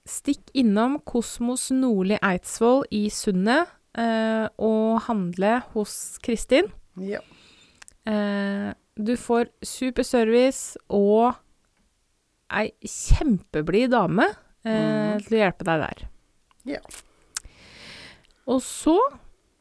Stikk 0.04 0.50
innom 0.58 0.98
Kosmos 1.08 1.70
Nordli 1.72 2.18
Eidsvoll 2.20 2.84
i 2.92 3.06
Sundet 3.14 3.70
eh, 3.96 4.46
og 4.60 5.04
handle 5.06 5.60
hos 5.72 6.18
Kristin. 6.24 6.68
Ja. 7.00 7.22
Eh, 8.04 8.74
du 8.94 9.16
får 9.18 9.48
super 9.64 10.06
service 10.06 10.78
og 10.92 11.34
ei 12.54 12.68
kjempeblid 12.84 13.94
dame 13.94 14.28
eh, 14.62 14.70
mm. 14.70 15.24
til 15.24 15.38
å 15.38 15.40
hjelpe 15.40 15.66
deg 15.66 15.86
der. 15.86 16.04
Ja. 16.76 16.82
Og 18.50 18.60
så 18.62 18.98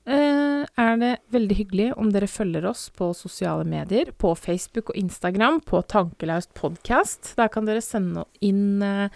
er 0.09 0.97
det 0.99 1.17
veldig 1.31 1.55
hyggelig 1.55 1.93
om 1.99 2.09
dere 2.11 2.27
følger 2.27 2.65
oss 2.67 2.89
på 2.95 3.13
sosiale 3.15 3.63
medier, 3.67 4.11
på 4.17 4.35
Facebook 4.35 4.89
og 4.91 4.97
Instagram, 4.99 5.61
på 5.63 5.81
Tankelaust 5.81 6.53
podkast. 6.57 7.35
Der 7.37 7.47
kan 7.53 7.65
dere 7.69 7.81
sende 7.81 8.25
inn 8.43 8.81
eh, 8.83 9.09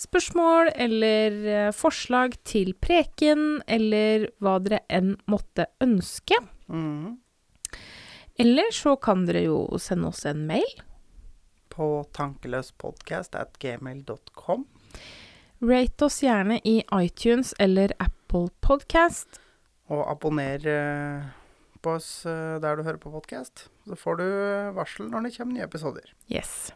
spørsmål 0.00 0.70
eller 0.74 1.46
eh, 1.46 1.72
forslag 1.76 2.34
til 2.44 2.74
preken, 2.74 3.62
eller 3.66 4.30
hva 4.42 4.58
dere 4.64 4.80
enn 4.88 5.16
måtte 5.30 5.66
ønske. 5.84 6.34
Mm. 6.66 7.18
Eller 8.40 8.72
så 8.74 8.96
kan 8.98 9.26
dere 9.28 9.42
jo 9.46 9.78
sende 9.78 10.08
oss 10.10 10.26
en 10.26 10.46
mail. 10.48 10.82
På 11.70 12.04
tankeløspodcast.gmail.com 12.14 14.64
Rate 15.64 16.04
oss 16.04 16.22
gjerne 16.22 16.60
i 16.66 16.82
iTunes 16.92 17.54
eller 17.62 17.92
Apple 18.02 18.48
Podcast. 18.60 19.43
Og 19.92 20.04
abonner 20.08 20.62
på 21.84 21.96
oss 21.98 22.24
eh, 22.24 22.56
der 22.62 22.78
du 22.78 22.84
hører 22.86 23.00
på 23.02 23.10
podkast. 23.12 23.66
Så 23.84 23.96
får 24.00 24.16
du 24.20 24.24
eh, 24.24 24.70
varsel 24.76 25.10
når 25.12 25.26
det 25.28 25.34
kommer 25.36 25.58
nye 25.58 25.66
episoder. 25.66 26.06
Yes. 26.32 26.70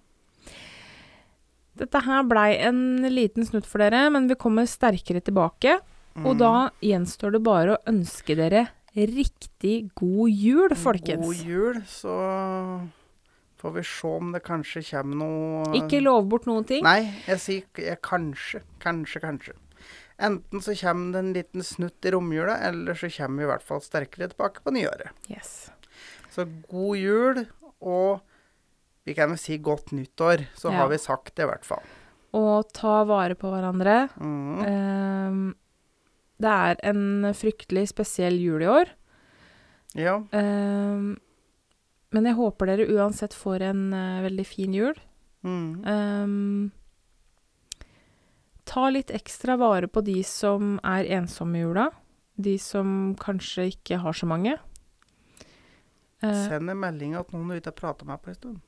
Dette 1.79 2.01
her 2.05 2.25
blei 2.29 2.57
en 2.67 3.07
liten 3.09 3.47
snutt 3.47 3.69
for 3.71 3.81
dere, 3.81 4.09
men 4.13 4.27
vi 4.29 4.37
kommer 4.37 4.67
sterkere 4.69 5.23
tilbake. 5.25 5.79
Og 6.19 6.35
Mhm. 6.35 6.39
da 6.41 6.53
gjenstår 6.83 7.33
det 7.37 7.43
bare 7.47 7.77
å 7.77 7.83
ønske 7.87 8.35
dere 8.37 8.67
riktig 8.99 9.91
god 9.95 10.31
jul, 10.35 10.75
folkens. 10.75 11.23
God 11.25 11.37
jul, 11.47 11.75
så 11.87 12.89
får 13.63 13.73
vi 13.77 13.83
se 13.87 14.09
om 14.09 14.33
det 14.35 14.43
kanskje 14.43 14.83
kommer 14.91 15.17
noe 15.23 15.79
Ikke 15.79 16.03
lov 16.03 16.27
bort 16.29 16.47
noen 16.47 16.67
ting. 16.67 16.83
Nei, 16.83 17.15
jeg 17.29 17.39
sier 17.39 17.63
jeg, 17.79 18.01
kanskje, 18.03 18.63
kanskje, 18.83 19.21
kanskje. 19.23 19.53
Enten 20.19 20.61
så 20.65 20.75
kommer 20.75 21.13
det 21.15 21.19
en 21.23 21.33
liten 21.37 21.63
snutt 21.63 22.05
i 22.05 22.11
romjula, 22.11 22.57
eller 22.69 22.95
så 22.99 23.11
kommer 23.17 23.39
vi 23.39 23.47
i 23.47 23.51
hvert 23.53 23.63
fall 23.69 23.81
sterkere 23.85 24.29
tilbake 24.33 24.65
på 24.65 24.73
nyåret. 24.75 25.13
Yes. 25.31 25.71
Så 26.35 26.45
god 26.71 26.97
jul, 26.99 27.45
og 27.81 28.21
vi 29.07 29.15
kan 29.15 29.31
vel 29.31 29.39
si 29.39 29.59
godt 29.63 29.93
nyttår. 29.95 30.47
Så 30.59 30.73
Ja. 30.73 30.79
har 30.83 30.89
vi 30.91 30.99
sagt 30.99 31.35
det, 31.37 31.43
i 31.47 31.51
hvert 31.53 31.65
fall. 31.65 31.83
Og 32.35 32.67
ta 32.75 33.05
vare 33.05 33.35
på 33.39 33.49
hverandre. 33.49 34.11
Mm. 34.19 34.59
Um, 34.67 35.55
det 36.41 36.51
er 36.51 36.77
en 36.83 37.33
fryktelig 37.35 37.89
spesiell 37.89 38.37
jul 38.39 38.63
i 38.63 38.67
år. 38.67 38.91
Ja. 39.95 40.17
Um, 40.33 41.17
men 42.13 42.25
jeg 42.25 42.35
håper 42.37 42.67
dere 42.67 42.89
uansett 42.91 43.33
får 43.35 43.63
en 43.71 43.93
uh, 43.95 44.23
veldig 44.27 44.47
fin 44.47 44.75
jul. 44.75 44.95
Mm. 45.45 45.85
Ehm, 45.87 46.71
ta 48.79 48.91
litt 48.95 49.11
ekstra 49.15 49.59
vare 49.59 49.91
på 49.91 50.05
de 50.07 50.21
som 50.27 50.77
er 50.87 51.09
ensomme 51.19 51.59
i 51.59 51.65
jula. 51.65 51.91
De 52.39 52.55
som 52.63 53.17
kanskje 53.19 53.73
ikke 53.73 53.99
har 54.05 54.15
så 54.15 54.29
mange. 54.31 54.55
Eh, 56.23 56.45
Send 56.47 56.71
en 56.71 56.79
melding 56.79 57.17
at 57.19 57.33
noen 57.35 57.51
er 57.51 57.63
ute 57.63 57.73
og 57.73 57.79
prater 57.79 58.07
med 58.07 58.23
på 58.23 58.31
en 58.31 58.39
stund. 58.39 58.61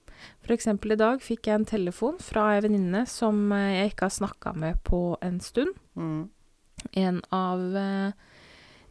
Eksempel 0.50 0.96
i 0.96 0.98
dag 1.00 1.22
fikk 1.22 1.46
jeg 1.48 1.60
en 1.60 1.68
telefon 1.68 2.18
fra 2.20 2.50
ei 2.56 2.64
venninne 2.66 3.04
som 3.08 3.38
eh, 3.54 3.76
jeg 3.78 3.92
ikke 3.92 4.08
har 4.08 4.16
snakka 4.18 4.54
med 4.58 4.82
på 4.86 5.00
en 5.22 5.38
stund. 5.42 5.78
Mm. 5.94 6.26
En 6.98 7.22
av 7.34 7.62
eh, 7.78 8.26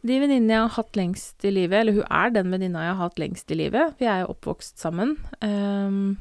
de 0.00 0.16
venninnene 0.22 0.56
jeg 0.56 0.64
har 0.64 0.74
hatt 0.78 0.96
lengst 0.96 1.44
i 1.44 1.52
livet, 1.52 1.82
eller 1.82 2.00
hun 2.00 2.08
er 2.08 2.32
den 2.32 2.52
venninna 2.54 2.86
jeg 2.86 2.96
har 2.96 3.10
hatt 3.10 3.20
lengst 3.20 3.52
i 3.52 3.60
livet. 3.60 3.96
Vi 4.00 4.08
er 4.08 4.22
jo 4.22 4.32
oppvokst 4.32 4.80
sammen. 4.80 5.18
Ehm, 5.44 6.16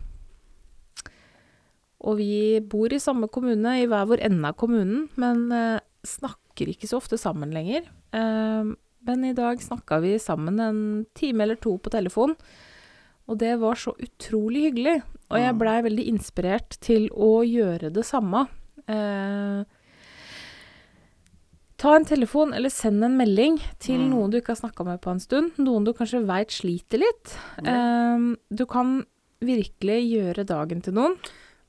og 2.02 2.18
vi 2.18 2.60
bor 2.62 2.92
i 2.94 3.00
samme 3.00 3.28
kommune, 3.32 3.82
i 3.82 3.88
hver 3.88 4.06
vår 4.08 4.22
ende 4.30 4.48
av 4.48 4.56
kommunen, 4.56 5.10
men 5.20 5.52
eh, 5.52 5.80
snakker 6.08 6.72
ikke 6.72 6.88
så 6.88 6.98
ofte 7.02 7.18
sammen 7.20 7.52
lenger. 7.52 7.84
Ehm, 8.16 8.76
men 9.06 9.26
i 9.26 9.34
dag 9.34 9.60
snakka 9.64 10.00
vi 10.04 10.18
sammen 10.20 10.60
en 10.60 11.06
time 11.16 11.42
eller 11.44 11.56
to 11.60 11.78
på 11.78 11.92
telefon, 11.92 12.36
og 13.28 13.38
det 13.40 13.60
var 13.62 13.76
så 13.76 13.94
utrolig 14.00 14.72
hyggelig. 14.72 15.02
Og 15.30 15.38
jeg 15.38 15.54
Mm. 15.54 15.60
blei 15.60 15.82
veldig 15.84 16.08
inspirert 16.08 16.80
til 16.82 17.10
å 17.10 17.44
gjøre 17.46 17.92
det 17.94 18.04
samme. 18.04 18.48
Eh, 18.88 19.64
ta 21.80 21.96
en 21.96 22.06
telefon 22.06 22.54
eller 22.54 22.70
send 22.74 23.04
en 23.06 23.16
melding 23.18 23.60
til 23.80 24.00
Mm. 24.00 24.10
noen 24.10 24.32
du 24.32 24.38
ikke 24.42 24.56
har 24.56 24.70
snakka 24.70 24.84
med 24.86 25.02
på 25.02 25.12
en 25.12 25.20
stund. 25.20 25.52
Noen 25.58 25.86
du 25.86 25.94
kanskje 25.94 26.26
veit 26.26 26.50
sliter 26.50 27.00
litt. 27.00 27.38
Eh, 27.64 28.36
du 28.54 28.66
kan 28.66 29.06
virkelig 29.42 30.00
gjøre 30.12 30.46
dagen 30.46 30.82
til 30.82 30.94
noen. 30.94 31.16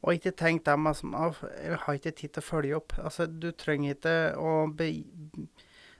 Og 0.00 0.16
ikke 0.16 0.32
tenk 0.32 0.64
dem 0.64 0.88
som 0.96 1.12
Jeg 1.12 1.76
har 1.82 1.96
ikke 1.98 2.14
tid 2.16 2.32
til 2.32 2.40
å 2.40 2.46
følge 2.46 2.76
opp. 2.78 2.94
Altså, 3.02 3.26
du 3.28 3.50
trenger 3.52 3.96
ikke 3.98 4.14
å 4.40 4.54
be, 4.72 5.04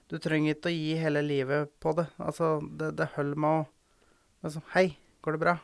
Du 0.09 0.17
trenger 0.19 0.55
ikke 0.55 0.71
å 0.71 0.73
gi 0.75 0.95
hele 0.99 1.21
livet 1.23 1.69
på 1.79 1.93
det. 1.95 2.07
Altså, 2.17 2.59
det, 2.77 2.95
det 2.97 3.11
holder 3.15 3.37
med 3.39 3.61
å 3.61 3.67
altså, 4.43 4.63
Hei, 4.73 4.97
går 5.21 5.37
det 5.37 5.43
bra? 5.45 5.55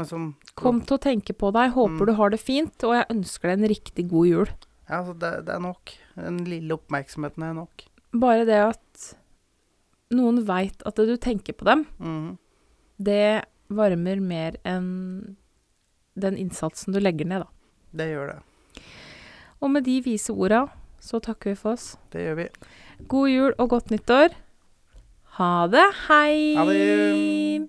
Men 0.00 0.08
som 0.08 0.28
Kom 0.56 0.80
til 0.80 0.96
å 0.96 1.02
tenke 1.04 1.36
på 1.36 1.52
deg. 1.52 1.74
Håper 1.76 2.00
Mm. 2.00 2.06
du 2.08 2.12
har 2.18 2.30
det 2.32 2.40
fint, 2.40 2.84
og 2.88 2.94
jeg 2.96 3.10
ønsker 3.12 3.48
deg 3.50 3.58
en 3.58 3.70
riktig 3.74 4.08
god 4.10 4.26
jul. 4.26 4.48
Ja, 4.88 5.02
altså, 5.02 5.14
det, 5.20 5.32
det 5.46 5.54
er 5.54 5.60
nok. 5.60 5.92
Den 6.16 6.38
lille 6.48 6.74
oppmerksomheten 6.78 7.44
er 7.44 7.54
nok. 7.60 7.84
Bare 8.12 8.44
det 8.48 8.58
at 8.72 9.12
noen 10.12 10.42
veit 10.48 10.82
at 10.88 10.96
du 10.96 11.14
tenker 11.16 11.52
på 11.56 11.64
dem, 11.68 11.84
mm. 12.00 12.38
det 13.00 13.44
varmer 13.72 14.20
mer 14.20 14.56
enn 14.68 15.36
den 16.14 16.36
innsatsen 16.36 16.94
du 16.94 17.00
legger 17.00 17.28
ned, 17.28 17.44
da. 17.44 17.48
Det 17.92 18.08
gjør 18.12 18.32
det. 18.34 18.84
Og 19.62 19.70
med 19.70 19.86
de 19.86 19.98
vise 20.04 20.32
orda 20.32 20.66
så 21.02 21.20
takker 21.22 21.52
vi 21.52 21.58
for 21.58 21.76
oss. 21.76 21.92
Det 22.12 22.22
gjør 22.24 22.38
vi. 22.38 22.48
God 23.10 23.28
jul 23.30 23.54
og 23.58 23.68
godt 23.74 23.92
nyttår. 23.94 24.34
Ha 25.38 25.52
det. 25.72 25.86
Hei! 26.06 26.54
Ha 26.58 26.66
det. 26.68 27.68